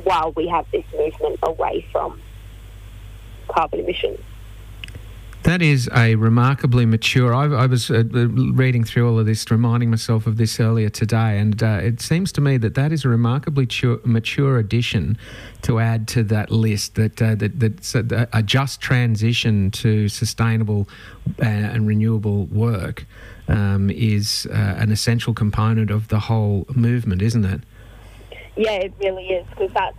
while 0.03 0.31
we 0.35 0.47
have 0.47 0.65
this 0.71 0.85
movement 0.97 1.39
away 1.43 1.85
from 1.91 2.19
carbon 3.47 3.79
emissions. 3.81 4.19
That 5.45 5.61
is 5.61 5.87
a 5.95 6.15
remarkably 6.15 6.87
mature. 6.87 7.31
I, 7.31 7.45
I 7.45 7.67
was 7.67 7.91
uh, 7.91 8.03
reading 8.03 8.83
through 8.83 9.07
all 9.07 9.19
of 9.19 9.27
this, 9.27 9.51
reminding 9.51 9.91
myself 9.91 10.25
of 10.25 10.37
this 10.37 10.59
earlier 10.59 10.89
today, 10.89 11.37
and 11.37 11.61
uh, 11.61 11.81
it 11.83 12.01
seems 12.01 12.31
to 12.31 12.41
me 12.41 12.57
that 12.57 12.73
that 12.73 12.91
is 12.91 13.05
a 13.05 13.09
remarkably 13.09 13.65
mature, 13.65 13.99
mature 14.03 14.57
addition 14.57 15.19
to 15.61 15.79
add 15.79 16.07
to 16.07 16.23
that 16.23 16.49
list. 16.49 16.95
That 16.95 17.21
uh, 17.21 17.35
that 17.35 17.59
that's 17.59 17.93
a, 17.93 18.27
a, 18.33 18.41
just 18.41 18.81
transition 18.81 19.69
to 19.69 20.09
sustainable 20.09 20.89
uh, 21.39 21.45
and 21.45 21.85
renewable 21.85 22.45
work 22.45 23.05
um, 23.47 23.91
is 23.91 24.47
uh, 24.49 24.55
an 24.79 24.91
essential 24.91 25.35
component 25.35 25.91
of 25.91 26.07
the 26.07 26.21
whole 26.21 26.65
movement, 26.73 27.21
isn't 27.21 27.45
it? 27.45 27.61
Yeah, 28.55 28.71
it 28.71 28.93
really 28.99 29.27
is 29.27 29.45
because 29.51 29.71
that's 29.75 29.97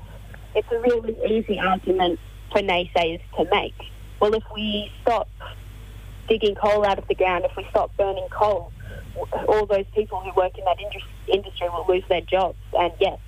it's 0.57 0.73
a 0.73 0.81
really 0.81 1.17
easy 1.31 1.61
argument 1.61 2.19
for 2.51 2.63
naysayers 2.63 3.21
to 3.37 3.49
make 3.53 3.81
well, 4.21 4.35
if 4.35 4.45
we 4.55 4.91
stop 5.03 5.29
digging 6.29 6.55
coal 6.55 6.85
out 6.85 6.99
of 6.99 7.07
the 7.09 7.15
ground, 7.15 7.45
if 7.45 7.57
we 7.57 7.67
stop 7.71 7.97
burning 7.97 8.29
coal, 8.31 8.73
all 9.49 9.67
those 9.67 9.85
people 9.95 10.21
who 10.21 10.31
work 10.37 10.59
in 10.59 10.65
that 10.65 10.79
industry 11.29 11.69
will 11.69 11.87
lose 11.89 12.05
their 12.09 12.21
jobs. 12.23 12.59
And 12.79 12.93
yes, 13.01 13.19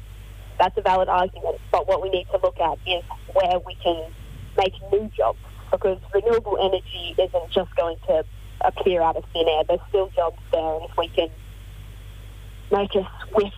that's 0.58 0.76
a 0.76 0.82
valid 0.82 1.08
argument. 1.08 1.58
But 1.70 1.86
what 1.88 2.02
we 2.02 2.10
need 2.10 2.26
to 2.32 2.40
look 2.42 2.58
at 2.60 2.78
is 2.86 3.02
where 3.32 3.58
we 3.66 3.74
can 3.76 4.10
make 4.56 4.74
new 4.92 5.10
jobs 5.16 5.38
because 5.70 5.98
renewable 6.12 6.58
energy 6.60 7.14
isn't 7.18 7.50
just 7.50 7.74
going 7.76 7.96
to 8.08 8.24
appear 8.62 9.02
out 9.02 9.16
of 9.16 9.24
thin 9.32 9.46
air. 9.48 9.62
There's 9.68 9.80
still 9.88 10.10
jobs 10.16 10.38
there, 10.52 10.74
and 10.74 10.84
if 10.84 10.96
we 10.96 11.08
can 11.08 11.28
make 12.72 12.94
a 12.94 13.08
swift 13.30 13.54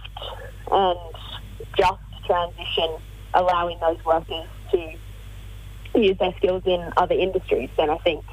and 0.71 0.99
just 1.77 2.01
transition, 2.27 2.97
allowing 3.35 3.79
those 3.81 4.05
workers 4.05 4.47
to 4.73 4.93
use 5.95 6.19
their 6.19 6.35
skills 6.37 6.63
in 6.67 6.93
other 6.97 7.15
industries, 7.15 7.71
then 7.77 7.91
I 7.91 7.99
think 7.99 8.25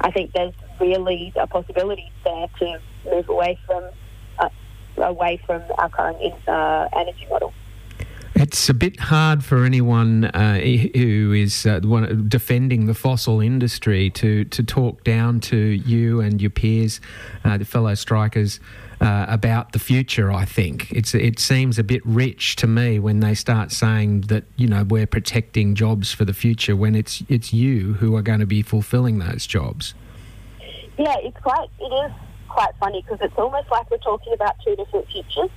I 0.00 0.10
think 0.10 0.32
there's 0.32 0.54
really 0.80 1.32
a 1.36 1.46
possibility 1.46 2.10
there 2.24 2.46
to 2.58 2.80
move 3.04 3.28
away 3.28 3.58
from 3.66 3.84
uh, 4.38 4.48
away 4.98 5.40
from 5.46 5.62
our 5.78 5.88
current 5.88 6.48
uh, 6.48 6.88
energy 6.96 7.26
model. 7.30 7.52
It's 8.34 8.70
a 8.70 8.74
bit 8.74 8.98
hard 8.98 9.44
for 9.44 9.64
anyone 9.64 10.24
uh, 10.24 10.58
who 10.58 11.32
is 11.32 11.66
uh, 11.66 11.80
defending 11.80 12.86
the 12.86 12.94
fossil 12.94 13.40
industry 13.40 14.08
to, 14.10 14.44
to 14.46 14.62
talk 14.62 15.04
down 15.04 15.40
to 15.40 15.58
you 15.58 16.20
and 16.20 16.40
your 16.40 16.50
peers, 16.50 17.02
uh, 17.44 17.58
the 17.58 17.66
fellow 17.66 17.94
strikers, 17.94 18.58
uh, 19.00 19.26
about 19.28 19.72
the 19.72 19.78
future. 19.78 20.30
I 20.30 20.44
think 20.44 20.90
it's 20.92 21.14
it 21.14 21.38
seems 21.38 21.78
a 21.78 21.84
bit 21.84 22.02
rich 22.04 22.56
to 22.56 22.66
me 22.66 22.98
when 22.98 23.20
they 23.20 23.34
start 23.34 23.72
saying 23.72 24.22
that 24.22 24.44
you 24.56 24.66
know 24.66 24.84
we're 24.84 25.06
protecting 25.06 25.74
jobs 25.74 26.12
for 26.12 26.24
the 26.24 26.34
future 26.34 26.76
when 26.76 26.94
it's 26.94 27.22
it's 27.28 27.52
you 27.52 27.94
who 27.94 28.16
are 28.16 28.22
going 28.22 28.40
to 28.40 28.46
be 28.46 28.62
fulfilling 28.62 29.18
those 29.18 29.46
jobs. 29.46 29.94
Yeah, 30.98 31.16
it's 31.18 31.38
quite 31.40 31.68
it 31.78 31.84
is 31.84 32.12
quite 32.48 32.74
funny 32.78 33.02
because 33.02 33.18
it's 33.22 33.38
almost 33.38 33.70
like 33.70 33.90
we're 33.90 33.98
talking 33.98 34.32
about 34.32 34.56
two 34.64 34.76
different 34.76 35.08
futures. 35.08 35.50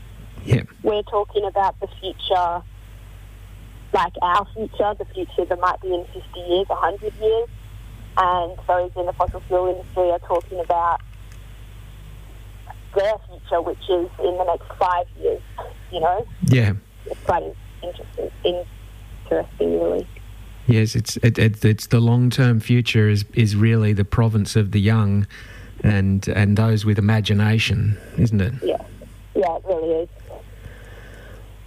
Yeah, 0.45 0.63
we're 0.81 1.03
talking 1.03 1.45
about 1.45 1.79
the 1.79 1.87
future 1.99 2.63
like 3.93 4.13
our 4.21 4.47
future, 4.55 4.95
the 4.97 5.05
future 5.13 5.45
that 5.45 5.59
might 5.59 5.79
be 5.79 5.93
in 5.93 6.03
50 6.05 6.39
years, 6.39 6.67
100 6.67 7.13
years, 7.21 7.49
and 8.17 8.57
those 8.67 8.91
in 8.95 9.05
the 9.05 9.13
fossil 9.13 9.39
fuel 9.41 9.67
industry 9.67 10.09
are 10.09 10.19
talking 10.19 10.59
about 10.59 10.99
their 12.95 13.13
future, 13.27 13.61
which 13.61 13.89
is 13.89 14.09
in 14.19 14.37
the 14.37 14.43
next 14.45 14.71
five 14.77 15.05
years, 15.19 15.41
you 15.91 15.99
know? 15.99 16.25
Yeah. 16.43 16.73
It's 17.05 17.19
quite 17.21 17.43
interesting, 17.81 18.65
interesting 19.29 19.79
really. 19.81 20.07
Yes, 20.67 20.95
it's 20.95 21.17
it, 21.17 21.37
it, 21.37 21.63
it's 21.65 21.87
the 21.87 21.99
long 21.99 22.29
term 22.29 22.59
future 22.61 23.09
is 23.09 23.25
is 23.33 23.55
really 23.55 23.91
the 23.91 24.05
province 24.05 24.55
of 24.55 24.71
the 24.71 24.79
young, 24.79 25.27
and 25.83 26.25
and 26.29 26.55
those 26.57 26.85
with 26.85 26.97
imagination, 26.97 27.97
isn't 28.17 28.39
it? 28.39 28.53
Yeah, 28.63 28.81
yeah, 29.35 29.57
it 29.57 29.63
really 29.65 29.89
is. 30.03 30.09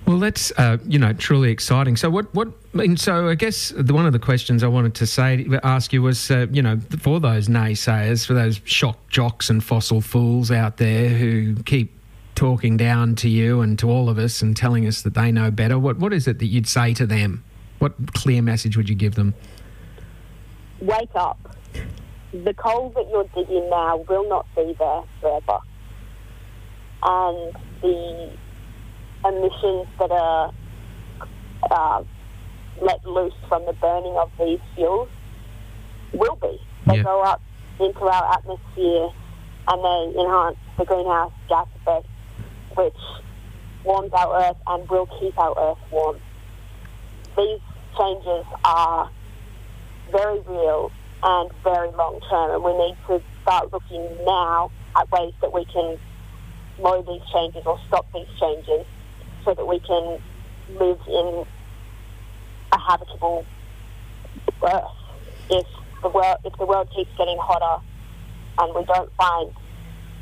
Well, 0.06 0.20
that's 0.20 0.52
uh, 0.56 0.78
you 0.86 1.00
know 1.00 1.12
truly 1.12 1.50
exciting. 1.50 1.96
So 1.96 2.08
what 2.08 2.32
what 2.32 2.48
and 2.74 2.98
so 2.98 3.28
I 3.28 3.34
guess 3.34 3.72
the, 3.76 3.92
one 3.92 4.06
of 4.06 4.12
the 4.12 4.20
questions 4.20 4.62
I 4.62 4.68
wanted 4.68 4.94
to 4.96 5.06
say 5.06 5.46
ask 5.64 5.92
you 5.92 6.00
was 6.00 6.30
uh, 6.30 6.46
you 6.52 6.62
know 6.62 6.78
for 7.00 7.18
those 7.18 7.48
naysayers, 7.48 8.24
for 8.24 8.34
those 8.34 8.60
shock 8.64 9.08
jocks 9.08 9.50
and 9.50 9.64
fossil 9.64 10.00
fools 10.00 10.52
out 10.52 10.76
there 10.76 11.08
who 11.08 11.56
keep 11.64 11.92
talking 12.36 12.76
down 12.76 13.16
to 13.16 13.28
you 13.28 13.62
and 13.62 13.78
to 13.80 13.90
all 13.90 14.08
of 14.08 14.16
us 14.16 14.42
and 14.42 14.56
telling 14.56 14.86
us 14.86 15.02
that 15.02 15.14
they 15.14 15.32
know 15.32 15.50
better. 15.50 15.76
What 15.76 15.98
what 15.98 16.12
is 16.12 16.28
it 16.28 16.38
that 16.38 16.46
you'd 16.46 16.68
say 16.68 16.94
to 16.94 17.06
them? 17.06 17.42
What 17.80 18.14
clear 18.14 18.42
message 18.42 18.76
would 18.76 18.88
you 18.88 18.94
give 18.94 19.16
them? 19.16 19.34
Wake 20.80 21.10
up. 21.16 21.56
The 22.32 22.54
coal 22.54 22.90
that 22.90 23.08
you're 23.10 23.28
digging 23.34 23.68
now 23.70 23.96
will 24.08 24.28
not 24.28 24.46
be 24.54 24.76
there 24.78 25.02
forever, 25.20 25.58
and 27.02 27.56
the 27.82 28.36
emissions 29.24 29.86
that 29.98 30.10
are 30.10 30.52
uh, 31.70 32.02
let 32.80 33.04
loose 33.06 33.34
from 33.48 33.64
the 33.66 33.72
burning 33.74 34.16
of 34.16 34.30
these 34.38 34.60
fuels 34.74 35.08
will 36.12 36.36
be. 36.36 36.60
They 36.86 36.96
Yeah. 36.96 37.02
go 37.02 37.22
up 37.22 37.40
into 37.80 38.04
our 38.04 38.32
atmosphere 38.32 39.08
and 39.68 39.84
they 39.84 40.20
enhance 40.20 40.56
the 40.76 40.84
greenhouse 40.84 41.32
gas 41.48 41.66
effect, 41.76 42.06
which 42.76 42.96
warms 43.84 44.12
our 44.12 44.36
Earth 44.42 44.56
and 44.66 44.88
will 44.88 45.06
keep 45.18 45.38
our 45.38 45.54
Earth 45.58 45.78
warm. 45.90 46.20
These 47.36 47.60
changes 47.98 48.44
are 48.64 49.08
very 50.10 50.40
real 50.40 50.92
and 51.22 51.50
very 51.64 51.90
long 51.92 52.20
term, 52.30 52.54
and 52.54 52.62
we 52.62 52.72
need 52.76 52.96
to 53.08 53.20
start 53.42 53.72
looking 53.72 54.06
now 54.24 54.70
at 54.94 55.10
ways 55.10 55.32
that 55.40 55.52
we 55.52 55.64
can 55.64 55.98
slow 56.76 57.02
these 57.02 57.22
changes 57.32 57.62
or 57.66 57.78
stop 57.88 58.06
these 58.12 58.28
changes 58.38 58.86
so 59.46 59.54
that 59.54 59.66
we 59.66 59.78
can 59.78 60.20
live 60.78 61.00
in 61.06 61.46
a 62.72 62.78
habitable 62.78 63.46
Earth. 64.62 64.84
If 65.48 65.66
the 66.02 66.08
world 66.08 66.38
if 66.44 66.52
the 66.58 66.66
world 66.66 66.88
keeps 66.94 67.10
getting 67.16 67.38
hotter 67.40 67.82
and 68.58 68.74
we 68.74 68.84
don't 68.84 69.10
find 69.14 69.50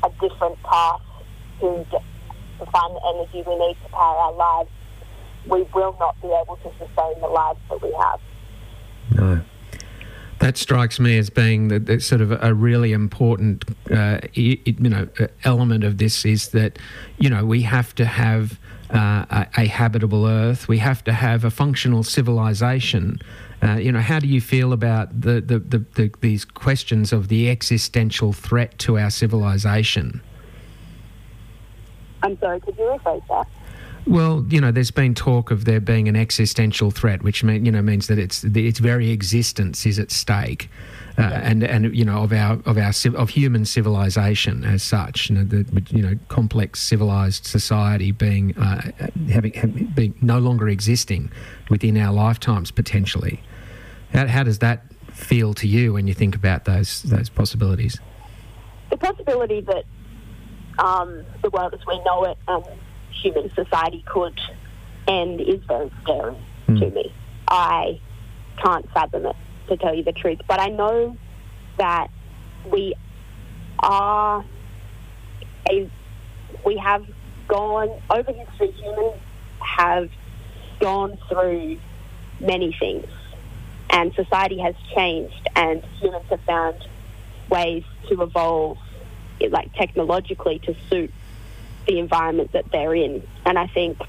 a 0.03 0.09
different 0.21 0.61
path 0.63 1.01
to 1.59 1.85
to 1.89 2.65
find 2.71 2.95
the 2.95 3.01
energy 3.15 3.43
we 3.45 3.55
need 3.57 3.75
to 3.83 3.89
power 3.89 4.15
our 4.15 4.33
lives, 4.33 4.69
we 5.49 5.63
will 5.73 5.95
not 5.99 6.21
be 6.21 6.27
able 6.27 6.57
to 6.57 6.69
sustain 6.77 7.19
the 7.19 7.27
lives 7.27 7.59
that 7.69 7.81
we 7.81 7.91
have. 7.99 8.19
No. 9.11 9.41
That 10.39 10.57
strikes 10.57 10.99
me 10.99 11.17
as 11.17 11.29
being 11.29 11.99
sort 11.99 12.21
of 12.21 12.31
a 12.31 12.53
really 12.53 12.91
important, 12.91 13.63
uh, 13.89 14.19
you 14.33 14.75
know, 14.79 15.07
uh, 15.19 15.27
element 15.43 15.83
of 15.83 15.97
this 15.97 16.25
is 16.25 16.49
that, 16.49 16.77
you 17.17 17.29
know, 17.29 17.45
we 17.45 17.61
have 17.61 17.95
to 17.95 18.05
have 18.05 18.59
uh, 18.95 19.25
a, 19.29 19.47
a 19.57 19.65
habitable 19.67 20.25
Earth. 20.25 20.67
We 20.67 20.77
have 20.77 21.03
to 21.03 21.13
have 21.13 21.43
a 21.43 21.51
functional 21.51 22.03
civilization. 22.03 23.19
Uh, 23.61 23.73
you 23.73 23.91
know, 23.91 23.99
how 23.99 24.19
do 24.19 24.27
you 24.27 24.39
feel 24.39 24.73
about 24.73 25.21
the, 25.21 25.41
the, 25.41 25.59
the, 25.59 25.85
the 25.95 26.11
these 26.21 26.45
questions 26.45 27.11
of 27.11 27.27
the 27.27 27.49
existential 27.49 28.31
threat 28.31 28.77
to 28.79 28.97
our 28.97 29.09
civilization? 29.09 30.21
I'm 32.23 32.37
sorry, 32.39 32.59
could 32.61 32.77
you 32.77 32.85
rephrase 32.85 33.27
that? 33.27 33.47
Well, 34.07 34.45
you 34.49 34.61
know, 34.61 34.71
there's 34.71 34.91
been 34.91 35.15
talk 35.15 35.51
of 35.51 35.65
there 35.65 35.79
being 35.79 36.07
an 36.07 36.15
existential 36.15 36.91
threat, 36.91 37.23
which 37.23 37.43
mean, 37.43 37.65
you 37.65 37.71
know 37.71 37.81
means 37.81 38.07
that 38.07 38.19
it's 38.19 38.41
the, 38.41 38.67
its 38.67 38.79
very 38.79 39.09
existence 39.09 39.85
is 39.85 39.97
at 39.97 40.11
stake, 40.11 40.69
uh, 41.17 41.21
and 41.21 41.63
and 41.63 41.95
you 41.95 42.03
know 42.03 42.23
of 42.23 42.33
our 42.33 42.59
of 42.65 42.77
our 42.77 42.91
of 43.15 43.29
human 43.29 43.65
civilization 43.65 44.63
as 44.63 44.83
such. 44.83 45.29
You 45.29 45.37
know, 45.37 45.43
the 45.43 45.83
you 45.89 46.01
know 46.01 46.17
complex 46.27 46.81
civilized 46.81 47.45
society 47.45 48.11
being 48.11 48.57
uh, 48.57 48.91
having, 49.29 49.53
having 49.53 49.85
being 49.95 50.15
no 50.21 50.39
longer 50.39 50.67
existing 50.69 51.31
within 51.69 51.97
our 51.97 52.13
lifetimes 52.13 52.71
potentially. 52.71 53.41
How, 54.13 54.27
how 54.27 54.43
does 54.43 54.59
that 54.59 54.83
feel 55.11 55.53
to 55.55 55.67
you 55.67 55.93
when 55.93 56.07
you 56.07 56.13
think 56.13 56.35
about 56.35 56.65
those 56.65 57.03
those 57.03 57.29
possibilities? 57.29 57.99
the 58.89 58.97
possibility 58.97 59.61
that 59.61 59.83
um, 60.79 61.23
the 61.41 61.49
world 61.49 61.73
as 61.73 61.79
we 61.87 62.01
know 62.03 62.25
it 62.25 62.37
and 62.47 62.65
human 63.11 63.53
society 63.53 64.03
could 64.07 64.39
end 65.07 65.41
is 65.41 65.61
very 65.67 65.91
scary 66.01 66.35
to 66.67 66.89
me. 66.89 67.13
I 67.47 67.99
can't 68.61 68.89
fathom 68.91 69.25
it, 69.27 69.35
to 69.67 69.77
tell 69.77 69.93
you 69.93 70.03
the 70.03 70.13
truth. 70.13 70.39
But 70.47 70.59
I 70.59 70.69
know 70.69 71.17
that 71.77 72.09
we 72.71 72.95
are 73.79 74.43
a, 75.69 75.89
we 76.65 76.77
have 76.77 77.05
gone 77.47 77.89
over 78.09 78.31
history. 78.31 78.71
Humans 78.71 79.21
have 79.59 80.09
gone 80.79 81.17
through 81.29 81.79
many 82.39 82.75
things, 82.79 83.07
and 83.89 84.13
society 84.13 84.59
has 84.59 84.75
changed, 84.93 85.49
and 85.55 85.83
humans 85.99 86.25
have 86.29 86.41
found 86.41 86.87
ways 87.49 87.83
to 88.09 88.21
evolve, 88.21 88.77
like 89.49 89.73
technologically, 89.73 90.59
to 90.59 90.75
suit 90.89 91.11
the 91.87 91.99
environment 91.99 92.51
that 92.53 92.65
they're 92.71 92.95
in. 92.95 93.25
And 93.45 93.59
I 93.59 93.67
think 93.67 93.99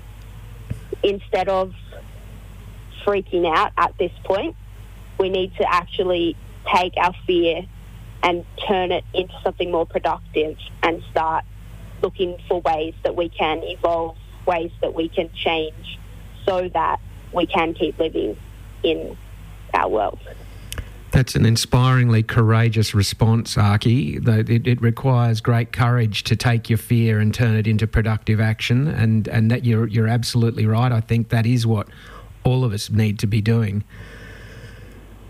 instead 1.03 1.49
of 1.49 1.75
freaking 3.05 3.47
out 3.47 3.73
at 3.77 3.97
this 3.99 4.12
point, 4.25 4.57
we 5.18 5.29
need 5.29 5.55
to 5.57 5.72
actually 5.72 6.37
take 6.74 6.94
our 6.96 7.14
fear 7.26 7.66
and 8.22 8.44
turn 8.66 8.92
it 8.92 9.05
into 9.14 9.35
something 9.42 9.70
more 9.70 9.87
productive 9.87 10.57
and 10.83 11.02
start 11.11 11.44
looking 12.02 12.37
for 12.48 12.61
ways 12.61 12.94
that 13.05 13.16
we 13.16 13.29
can 13.29 13.62
evolve, 13.62 14.16
ways 14.46 14.70
that 14.81 14.94
we 14.94 15.09
can 15.09 15.31
change 15.35 15.98
so 16.44 16.68
that 16.74 17.00
we 17.33 17.46
can 17.46 17.74
keep 17.74 17.98
living 17.98 18.37
in 18.83 19.16
our 19.74 19.88
world. 19.88 20.18
That's 21.12 21.35
an 21.35 21.46
inspiringly 21.46 22.22
courageous 22.22 22.94
response, 22.94 23.57
Archie. 23.57 24.16
It, 24.16 24.66
it 24.66 24.83
requires 24.83 25.40
great 25.40 25.72
courage 25.72 26.24
to 26.24 26.37
take 26.37 26.68
your 26.68 26.79
fear 26.79 27.20
and 27.20 27.33
turn 27.33 27.55
it 27.55 27.66
into 27.66 27.87
productive 27.87 28.40
action, 28.40 28.88
and 28.88 29.26
and 29.29 29.50
that 29.50 29.64
you're 29.64 29.87
you're 29.87 30.09
absolutely 30.09 30.66
right. 30.66 30.92
I 30.92 31.00
think 31.00 31.31
that 31.31 31.46
is 31.46 31.66
what 31.66 31.88
all 32.44 32.64
of 32.64 32.72
us 32.72 32.90
need 32.90 33.18
to 33.20 33.26
be 33.26 33.40
doing. 33.40 33.85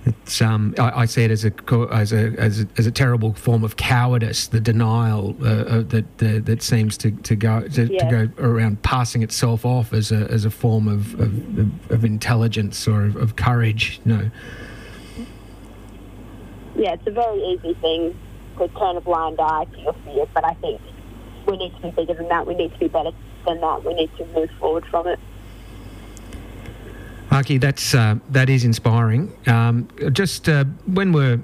It's 0.07 0.41
um, 0.41 0.73
I, 0.79 1.03
I 1.03 1.05
see 1.07 1.25
it 1.25 1.33
as 1.33 1.45
a 1.45 1.53
as 1.91 2.13
a, 2.13 2.33
as 2.39 2.63
a 2.63 2.69
as 2.79 2.87
a 2.87 2.93
terrible 2.93 3.35
form 3.35 3.65
of 3.65 3.77
cowardice, 3.77 4.47
the 4.47 4.61
denial 4.61 5.37
uh, 5.43 5.47
uh, 5.47 5.83
that 5.83 6.05
uh, 6.23 6.39
that 6.45 6.63
seems 6.63 6.97
to, 6.99 7.11
to 7.11 7.35
go 7.35 7.67
to, 7.67 7.87
Yeah. 7.93 8.09
to 8.09 8.27
go 8.27 8.43
around 8.43 8.83
passing 8.83 9.23
itself 9.25 9.65
off 9.65 9.93
as 9.93 10.13
a 10.13 10.31
as 10.31 10.45
a 10.45 10.51
form 10.51 10.87
of 10.87 11.15
of, 11.15 11.59
of, 11.59 11.91
of 11.91 12.05
intelligence 12.05 12.87
or 12.87 13.05
of, 13.07 13.17
of 13.17 13.35
courage. 13.35 14.01
You 14.05 14.13
know. 14.13 14.31
yeah, 16.77 16.93
it's 16.95 17.07
a 17.07 17.11
very 17.11 17.41
easy 17.43 17.75
thing 17.75 18.17
to 18.59 18.69
turn 18.69 18.97
a 18.97 19.01
blind 19.01 19.41
eye 19.41 19.65
to 19.73 19.81
your 19.81 19.95
fears, 20.05 20.29
but 20.35 20.45
I 20.45 20.55
think 20.55 20.81
we 21.47 21.57
need 21.57 21.75
to 21.77 21.83
be 21.83 21.91
bigger 21.91 22.15
than 22.15 22.29
that. 22.29 22.47
We 22.47 22.55
need 22.55 22.73
to 22.73 22.79
be 22.79 22.89
better 22.89 23.11
than 23.45 23.61
that. 23.61 23.85
We 23.85 23.95
need 23.95 24.11
to 24.19 24.27
move 24.27 24.51
forward 24.61 24.85
from 24.87 25.09
it. 25.09 25.19
Aki, 27.31 27.59
that's 27.59 27.95
uh, 27.95 28.17
that 28.31 28.49
is 28.49 28.65
inspiring. 28.65 29.33
Um, 29.47 29.89
just 30.13 30.49
uh, 30.49 30.65
when 30.87 31.13
we're 31.13 31.43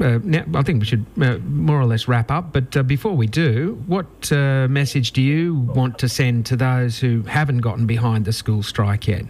uh, 0.00 0.18
now, 0.22 0.44
I 0.54 0.62
think 0.62 0.80
we 0.80 0.86
should 0.86 1.04
uh, 1.20 1.38
more 1.38 1.80
or 1.80 1.84
less 1.84 2.08
wrap 2.08 2.30
up. 2.30 2.52
But 2.52 2.76
uh, 2.76 2.82
before 2.82 3.14
we 3.14 3.26
do, 3.26 3.82
what 3.86 4.30
uh, 4.32 4.68
message 4.68 5.12
do 5.12 5.22
you 5.22 5.54
want 5.54 5.98
to 5.98 6.08
send 6.08 6.46
to 6.46 6.56
those 6.56 6.98
who 6.98 7.22
haven't 7.22 7.58
gotten 7.58 7.86
behind 7.86 8.24
the 8.24 8.32
school 8.32 8.62
strike 8.62 9.08
yet? 9.08 9.24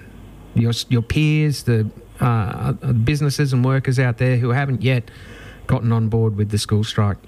Your 0.55 0.73
your 0.88 1.03
peers, 1.03 1.62
the 1.65 1.91
businesses 3.05 3.53
and 3.53 3.65
workers 3.65 3.99
out 3.99 4.19
there 4.19 4.37
who 4.37 4.51
haven't 4.51 4.83
yet 4.83 5.11
gotten 5.67 5.93
on 5.93 6.09
board 6.09 6.37
with 6.37 6.51
the 6.51 6.59
school 6.59 6.85
strike. 6.85 7.19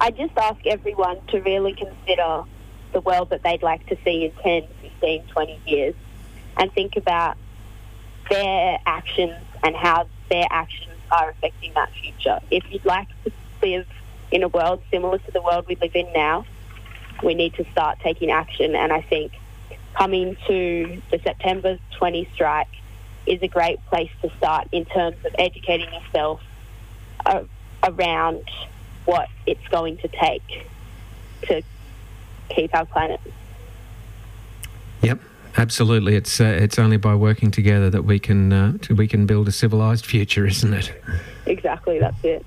I 0.00 0.10
just 0.10 0.36
ask 0.36 0.66
everyone 0.66 1.18
to 1.28 1.40
really 1.40 1.74
consider 1.74 2.44
the 2.92 3.00
world 3.00 3.30
that 3.30 3.42
they'd 3.42 3.62
like 3.62 3.86
to 3.86 3.96
see 4.04 4.24
in 4.24 4.32
10, 4.42 4.68
15, 4.82 5.26
20 5.26 5.60
years 5.66 5.94
and 6.56 6.72
think 6.72 6.96
about 6.96 7.36
their 8.30 8.78
actions 8.86 9.36
and 9.62 9.76
how 9.76 10.06
their 10.30 10.46
actions 10.50 10.94
are 11.10 11.30
affecting 11.30 11.72
that 11.74 11.90
future. 11.92 12.38
If 12.50 12.64
you'd 12.72 12.84
like 12.84 13.08
to 13.24 13.32
live 13.62 13.86
in 14.30 14.42
a 14.42 14.48
world 14.48 14.80
similar 14.90 15.18
to 15.18 15.30
the 15.32 15.42
world 15.42 15.66
we 15.68 15.76
live 15.76 15.94
in 15.94 16.10
now, 16.14 16.46
we 17.22 17.34
need 17.34 17.54
to 17.54 17.70
start 17.72 17.98
taking 18.00 18.30
action. 18.30 18.74
And 18.74 18.92
I 18.92 19.02
think 19.02 19.32
coming 19.94 20.36
to 20.46 21.02
the 21.10 21.18
September 21.18 21.78
20 21.98 22.28
strike 22.32 22.68
is 23.26 23.42
a 23.42 23.48
great 23.48 23.84
place 23.86 24.10
to 24.22 24.30
start 24.38 24.68
in 24.72 24.84
terms 24.86 25.16
of 25.24 25.34
educating 25.38 25.92
yourself 25.92 26.40
around 27.82 28.44
what 29.04 29.28
it's 29.46 29.66
going 29.68 29.98
to 29.98 30.08
take 30.08 30.66
to 31.42 31.62
keep 32.48 32.74
our 32.74 32.86
planet. 32.86 33.20
Yep, 35.02 35.20
absolutely. 35.56 36.16
It's 36.16 36.40
uh, 36.40 36.44
it's 36.44 36.78
only 36.78 36.96
by 36.96 37.14
working 37.14 37.50
together 37.50 37.90
that 37.90 38.04
we 38.04 38.18
can 38.18 38.52
uh, 38.52 38.78
we 38.90 39.06
can 39.06 39.26
build 39.26 39.48
a 39.48 39.52
civilized 39.52 40.06
future, 40.06 40.46
isn't 40.46 40.72
it? 40.72 40.92
Exactly, 41.46 41.98
that's 41.98 42.24
it. 42.24 42.44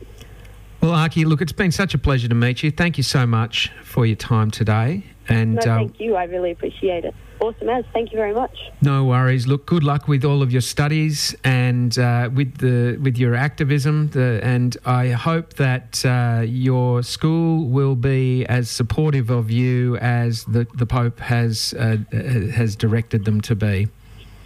Well, 0.82 0.92
Archie, 0.92 1.24
look, 1.24 1.42
it's 1.42 1.54
been 1.54 1.72
such 1.72 1.94
a 1.94 1.98
pleasure 1.98 2.28
to 2.28 2.36
meet 2.36 2.62
you. 2.62 2.70
Thank 2.70 2.98
you 2.98 3.04
so 3.04 3.26
much 3.26 3.72
for 3.84 4.06
your 4.06 4.18
time 4.18 4.52
today. 4.52 5.06
And 5.30 5.56
No, 5.56 5.62
uh, 5.62 5.78
thank 5.78 6.00
you. 6.00 6.16
I 6.16 6.26
really 6.26 6.52
appreciate 6.52 7.06
it. 7.06 7.16
Awesome 7.40 7.70
as. 7.70 7.84
Thank 7.94 8.12
you 8.12 8.18
very 8.18 8.34
much. 8.34 8.58
no 8.82 9.04
worries. 9.06 9.48
Look, 9.48 9.66
good 9.66 9.84
luck 9.84 10.08
with 10.08 10.24
all 10.24 10.42
of 10.42 10.52
your 10.52 10.62
studies 10.62 11.36
and 11.44 11.98
uh, 11.98 12.30
with 12.34 12.58
the 12.60 12.98
with 13.02 13.18
your 13.18 13.36
activism. 13.36 14.10
The, 14.10 14.40
and 14.44 14.78
I 14.86 15.10
hope 15.10 15.54
that 15.56 16.06
uh, 16.06 16.44
your 16.46 17.04
school 17.04 17.66
will 17.68 17.96
be 17.96 18.46
as 18.46 18.70
supportive 18.70 19.30
of 19.30 19.52
you 19.52 19.98
as 19.98 20.46
the 20.46 20.68
the 20.76 20.86
Pope 20.86 21.20
has 21.20 21.74
uh, 21.78 21.98
has 22.12 22.76
directed 22.78 23.26
them 23.26 23.42
to 23.42 23.56
be. 23.56 23.90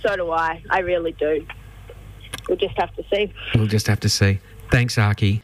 So 0.02 0.16
do 0.16 0.32
I. 0.32 0.64
I 0.72 0.80
really 0.80 1.12
do. 1.12 1.46
We'll 2.48 2.58
just 2.58 2.78
have 2.80 2.96
to 2.96 3.04
see. 3.14 3.32
We'll 3.54 3.68
just 3.68 3.88
have 3.88 4.00
to 4.02 4.10
see. 4.10 4.40
Thanks, 4.72 4.98
Archie. 4.98 5.44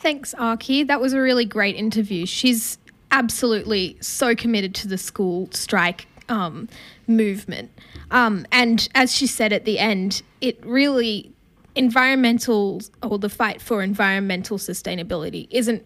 Thanks, 0.00 0.34
Archie. 0.34 0.84
That 0.84 1.00
was 1.00 1.12
a 1.12 1.20
really 1.20 1.44
great 1.44 1.76
interview. 1.76 2.24
She's 2.26 2.78
absolutely 3.10 3.96
so 4.00 4.34
committed 4.34 4.74
to 4.76 4.88
the 4.88 4.98
school 4.98 5.48
strike 5.52 6.06
um, 6.28 6.68
movement. 7.06 7.70
Um, 8.10 8.46
and 8.52 8.88
as 8.94 9.14
she 9.14 9.26
said 9.26 9.52
at 9.52 9.64
the 9.64 9.78
end, 9.78 10.22
it 10.40 10.58
really 10.64 11.32
environmental 11.74 12.80
or 13.02 13.18
the 13.18 13.28
fight 13.28 13.60
for 13.60 13.82
environmental 13.82 14.58
sustainability 14.58 15.48
isn't 15.50 15.84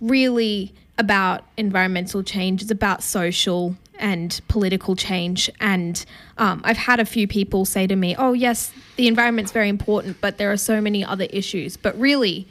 really 0.00 0.72
about 0.98 1.44
environmental 1.56 2.22
change. 2.22 2.62
It's 2.62 2.70
about 2.70 3.02
social 3.02 3.76
and 3.98 4.40
political 4.48 4.96
change. 4.96 5.50
And 5.60 6.04
um, 6.38 6.60
I've 6.64 6.76
had 6.76 7.00
a 7.00 7.04
few 7.04 7.26
people 7.26 7.64
say 7.64 7.86
to 7.86 7.96
me, 7.96 8.14
"Oh, 8.16 8.32
yes, 8.32 8.72
the 8.96 9.08
environment's 9.08 9.52
very 9.52 9.68
important, 9.68 10.20
but 10.20 10.38
there 10.38 10.52
are 10.52 10.56
so 10.56 10.80
many 10.80 11.04
other 11.04 11.24
issues." 11.30 11.76
But 11.76 11.98
really, 11.98 12.46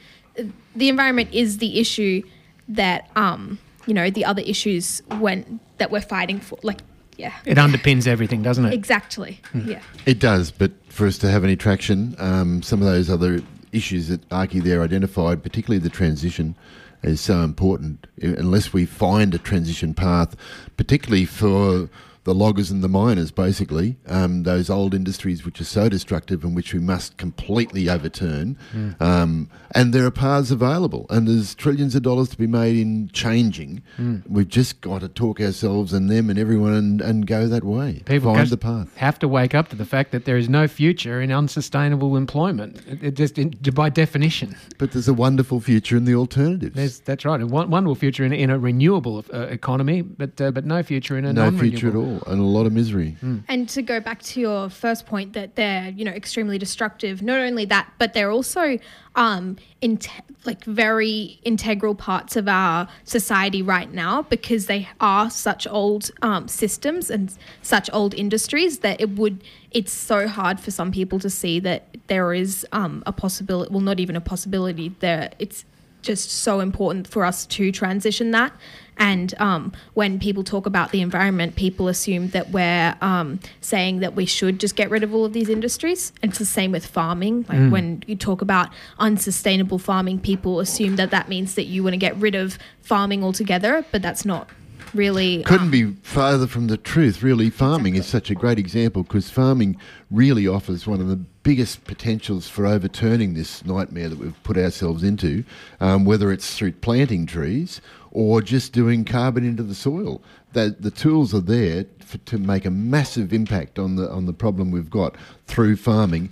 the 0.76 0.90
environment 0.90 1.30
is 1.32 1.58
the 1.58 1.80
issue 1.80 2.24
that 2.68 3.10
um, 3.16 3.60
you 3.86 3.94
know 3.94 4.10
the 4.10 4.26
other 4.26 4.42
issues 4.46 5.02
when 5.20 5.60
that 5.78 5.92
we're 5.92 6.02
fighting 6.02 6.40
for. 6.40 6.58
Like, 6.64 6.80
yeah, 7.18 7.34
It 7.46 7.58
underpins 7.58 8.08
everything, 8.08 8.42
doesn't 8.42 8.66
it? 8.66 8.74
exactly. 8.74 9.40
Yeah. 9.54 9.82
It 10.06 10.20
does, 10.20 10.52
but 10.52 10.72
for 10.90 11.06
us 11.08 11.18
to 11.20 11.30
have 11.30 11.44
any 11.44 11.56
traction, 11.56 12.16
um, 12.18 12.62
some 12.64 12.82
of 12.82 12.88
those 12.88 13.10
other 13.10 13.42
issues 13.72 14.08
that 14.08 14.22
Archie 14.32 14.60
there 14.60 14.82
identified, 14.82 15.44
particularly 15.44 15.80
the 15.80 15.90
transition, 15.90 16.56
is 17.04 17.20
so 17.22 17.42
important. 17.42 18.08
Unless 18.22 18.74
we 18.74 18.86
find 18.86 19.34
a 19.36 19.38
transition 19.38 19.94
path, 19.94 20.36
particularly 20.78 21.26
for 21.26 21.90
the 22.26 22.34
loggers 22.34 22.72
and 22.72 22.82
the 22.84 22.88
miners, 22.88 23.32
basically, 23.32 23.98
um, 24.08 24.44
those 24.44 24.70
old 24.70 24.94
industries 24.94 25.44
which 25.46 25.60
are 25.60 25.66
so 25.66 25.90
destructive 25.90 26.44
and 26.44 26.56
which 26.56 26.74
we 26.74 26.80
must 26.80 27.18
completely 27.18 27.90
overturn. 27.90 28.58
Um, 29.00 29.50
and 29.72 29.94
there 29.94 30.06
are 30.06 30.12
paths 30.12 30.52
available, 30.52 31.06
and 31.10 31.28
there's 31.28 31.54
trillions 31.56 31.96
of 31.96 32.04
dollars 32.04 32.30
to 32.30 32.38
be 32.38 32.48
made 32.48 32.78
in 32.78 33.10
changing. 33.10 33.82
We've 34.28 34.48
just 34.48 34.82
got 34.82 35.02
to 35.02 35.10
talk 35.10 35.42
ourselves 35.42 35.94
and 35.94 36.10
them 36.10 36.30
and 36.30 36.38
everyone 36.40 36.74
and, 36.74 37.02
and 37.02 37.28
go 37.28 37.48
that 37.48 37.64
way. 37.64 38.02
People 38.06 38.34
find 38.34 38.48
the 38.50 38.58
path. 38.58 38.96
have 38.98 39.20
to 39.20 39.28
wake 39.28 39.54
up 39.56 39.70
to 39.70 39.76
the 39.76 39.86
fact 39.86 40.12
that 40.12 40.26
there 40.26 40.38
is 40.38 40.48
no 40.50 40.68
future 40.68 41.22
in 41.22 41.32
unsustainable 41.32 42.16
employment. 42.16 42.82
It, 42.88 43.04
it 43.04 43.16
just 43.16 43.74
by 43.76 43.90
definition, 43.90 44.56
But 44.78 44.92
there's 44.92 45.08
a 45.08 45.14
wonderful 45.14 45.60
future 45.60 45.98
in 45.98 46.06
the 46.06 46.16
alternatives. 46.16 46.76
there's 46.76 47.00
that's 47.00 47.26
right. 47.26 47.42
A 47.42 47.48
won- 47.48 47.70
wonderful 47.70 47.96
future 47.96 48.24
in, 48.24 48.32
in 48.34 48.50
a 48.50 48.58
renewable 48.60 49.26
uh, 49.34 49.40
economy, 49.50 50.02
but 50.02 50.40
uh, 50.40 50.52
but 50.52 50.66
no 50.66 50.84
future 50.84 51.18
in 51.18 51.26
a 51.26 51.34
no 51.34 51.52
future 51.52 51.90
at 51.90 51.96
all, 51.96 52.13
and 52.28 52.40
a 52.40 52.44
lot 52.44 52.66
of 52.66 52.74
misery. 52.74 53.16
And 53.48 53.68
to 53.70 53.82
go 53.82 54.00
back 54.00 54.22
to 54.24 54.40
your 54.40 54.70
first 54.70 55.06
point 55.06 55.34
that 55.34 55.56
they're, 55.56 55.90
you 55.90 56.06
know, 56.06 56.12
extremely 56.12 56.58
destructive. 56.58 57.22
Not 57.22 57.40
only 57.40 57.66
that, 57.66 57.92
but 57.98 58.14
they're 58.14 58.32
also 58.32 58.78
um, 59.16 59.58
in 59.82 60.00
like 60.46 60.64
very 60.66 61.40
integral 61.44 61.96
parts 61.96 62.36
of 62.36 62.48
our 62.48 62.88
society 63.04 63.62
right 63.62 63.92
now 63.92 64.24
because 64.24 64.66
they 64.66 64.90
are 65.00 65.30
such 65.30 65.68
old 65.68 66.12
um, 66.22 66.48
systems 66.48 67.10
and 67.10 67.36
such 67.62 67.90
old 67.94 68.14
industries 68.14 68.80
that 68.80 69.00
it 69.00 69.12
would. 69.12 69.44
It's 69.72 69.92
so 69.94 70.28
hard 70.28 70.60
for 70.60 70.72
some 70.72 70.92
people 70.92 71.20
to 71.20 71.30
see 71.30 71.60
that 71.62 71.98
there 72.08 72.34
is 72.34 72.66
um, 72.72 73.04
a 73.06 73.12
possibility. 73.12 73.72
Well, 73.72 73.82
not 73.82 74.00
even 74.00 74.16
a 74.16 74.22
possibility. 74.22 74.96
There, 75.00 75.32
it's 75.40 75.66
just 76.04 76.30
so 76.30 76.60
important 76.60 77.08
for 77.08 77.26
us 77.26 77.46
to 77.48 77.72
transition 77.72 78.32
that. 78.32 78.54
And 78.98 79.34
um, 79.40 79.72
when 79.96 80.20
people 80.20 80.44
talk 80.44 80.68
about 80.68 80.92
the 80.92 81.02
environment, 81.02 81.56
people 81.56 81.88
assume 81.88 82.30
that 82.30 82.52
we're 82.52 82.96
um, 83.02 83.40
saying 83.60 84.02
that 84.02 84.14
we 84.16 84.26
should 84.26 84.60
just 84.60 84.76
get 84.76 84.92
rid 84.92 85.04
of 85.04 85.16
all 85.16 85.26
of 85.26 85.34
these 85.34 85.50
industries. 85.50 86.14
And 86.22 86.32
it's 86.32 86.40
the 86.40 86.46
same 86.46 86.72
with 86.72 86.86
farming. 86.86 87.46
Like 87.50 87.72
when 87.72 88.04
you 88.06 88.16
talk 88.16 88.42
about 88.42 88.70
unsustainable 89.00 89.80
farming, 89.80 90.20
people 90.20 90.60
assume 90.60 90.96
that 90.98 91.10
that 91.10 91.28
means 91.28 91.56
that 91.56 91.64
you 91.64 91.84
want 91.84 91.94
to 91.94 91.98
get 91.98 92.16
rid 92.18 92.36
of 92.36 92.60
farming 92.82 93.24
altogether, 93.24 93.84
but 93.92 94.04
that's 94.04 94.26
not 94.26 94.48
really. 94.94 95.44
Couldn't 95.44 95.68
um, 95.68 95.72
be 95.72 95.94
farther 96.04 96.48
from 96.48 96.68
the 96.68 96.78
truth, 96.78 97.24
really. 97.24 97.50
Farming 97.50 97.96
is 97.96 98.06
such 98.06 98.30
a 98.30 98.36
great 98.36 98.60
example 98.60 99.04
because 99.04 99.30
farming 99.30 99.78
really 100.12 100.48
offers 100.48 100.86
one 100.86 101.02
of 101.02 101.08
the 101.08 101.20
biggest 101.44 101.84
potentials 101.84 102.48
for 102.48 102.66
overturning 102.66 103.34
this 103.34 103.64
nightmare 103.66 104.10
that 104.10 104.18
we've 104.18 104.42
put 104.44 104.58
ourselves 104.58 105.04
into, 105.04 105.44
um, 105.80 106.06
whether 106.06 106.32
it's 106.32 106.58
through 106.58 106.72
planting 106.72 107.26
trees 107.26 107.82
or 108.12 108.42
just 108.42 108.74
doing 108.74 109.04
carbon 109.04 109.44
into 109.44 109.64
the 109.64 109.76
soil. 109.76 110.22
That 110.54 110.82
the 110.82 110.92
tools 110.92 111.34
are 111.34 111.42
there 111.42 111.86
for, 112.00 112.18
to 112.20 112.38
make 112.38 112.66
a 112.66 112.72
massive 112.72 113.34
impact 113.34 113.78
on 113.78 113.96
the 113.96 114.10
on 114.10 114.26
the 114.26 114.34
problem 114.34 114.72
we've 114.72 114.90
got 114.90 115.16
through 115.48 115.78
farming. 115.78 116.30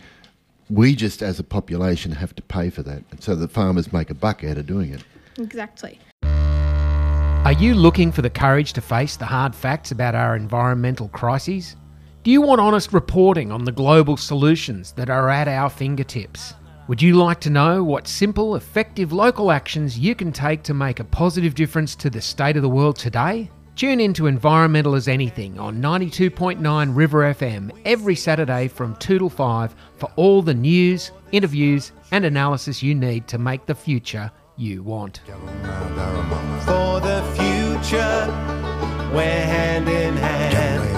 We 0.69 0.95
just, 0.95 1.21
as 1.21 1.37
a 1.37 1.43
population, 1.43 2.13
have 2.13 2.33
to 2.35 2.41
pay 2.41 2.69
for 2.69 2.81
that, 2.83 3.03
and 3.11 3.21
so 3.21 3.35
the 3.35 3.47
farmers 3.47 3.91
make 3.91 4.09
a 4.09 4.13
buck 4.13 4.43
out 4.43 4.57
of 4.57 4.67
doing 4.67 4.93
it. 4.93 5.03
Exactly. 5.37 5.99
Are 7.43 7.53
you 7.53 7.73
looking 7.73 8.11
for 8.11 8.21
the 8.21 8.29
courage 8.29 8.71
to 8.73 8.81
face 8.81 9.17
the 9.17 9.25
hard 9.25 9.55
facts 9.55 9.91
about 9.91 10.13
our 10.13 10.35
environmental 10.35 11.09
crises? 11.09 11.75
Do 12.23 12.29
you 12.29 12.41
want 12.41 12.61
honest 12.61 12.93
reporting 12.93 13.51
on 13.51 13.63
the 13.65 13.71
global 13.71 14.15
solutions 14.15 14.91
that 14.91 15.09
are 15.09 15.27
at 15.31 15.47
our 15.47 15.71
fingertips? 15.71 16.53
Would 16.87 17.01
you 17.01 17.15
like 17.15 17.39
to 17.41 17.49
know 17.49 17.83
what 17.83 18.07
simple, 18.07 18.55
effective 18.55 19.11
local 19.11 19.51
actions 19.51 19.97
you 19.97 20.13
can 20.13 20.31
take 20.31 20.61
to 20.63 20.75
make 20.75 20.99
a 20.99 21.03
positive 21.03 21.55
difference 21.55 21.95
to 21.95 22.11
the 22.11 22.21
state 22.21 22.55
of 22.55 22.61
the 22.61 22.69
world 22.69 22.95
today? 22.95 23.49
Tune 23.75 23.99
in 23.99 24.13
to 24.13 24.27
Environmental 24.27 24.93
as 24.93 25.07
Anything 25.07 25.57
on 25.57 25.81
92.9 25.81 26.95
River 26.95 27.33
FM 27.33 27.71
every 27.85 28.15
Saturday 28.15 28.67
from 28.67 28.95
2 28.97 29.17
to 29.17 29.27
5 29.27 29.75
for 29.97 30.11
all 30.15 30.43
the 30.43 30.53
news, 30.53 31.09
interviews, 31.31 31.91
and 32.11 32.23
analysis 32.23 32.83
you 32.83 32.93
need 32.93 33.27
to 33.29 33.39
make 33.39 33.65
the 33.65 33.73
future 33.73 34.31
you 34.57 34.83
want. 34.83 35.21
For 36.65 36.99
the 36.99 37.23
future, 37.33 38.27
we're 39.11 39.23
hand 39.23 39.89
in 39.89 40.15
hand. 40.17 40.90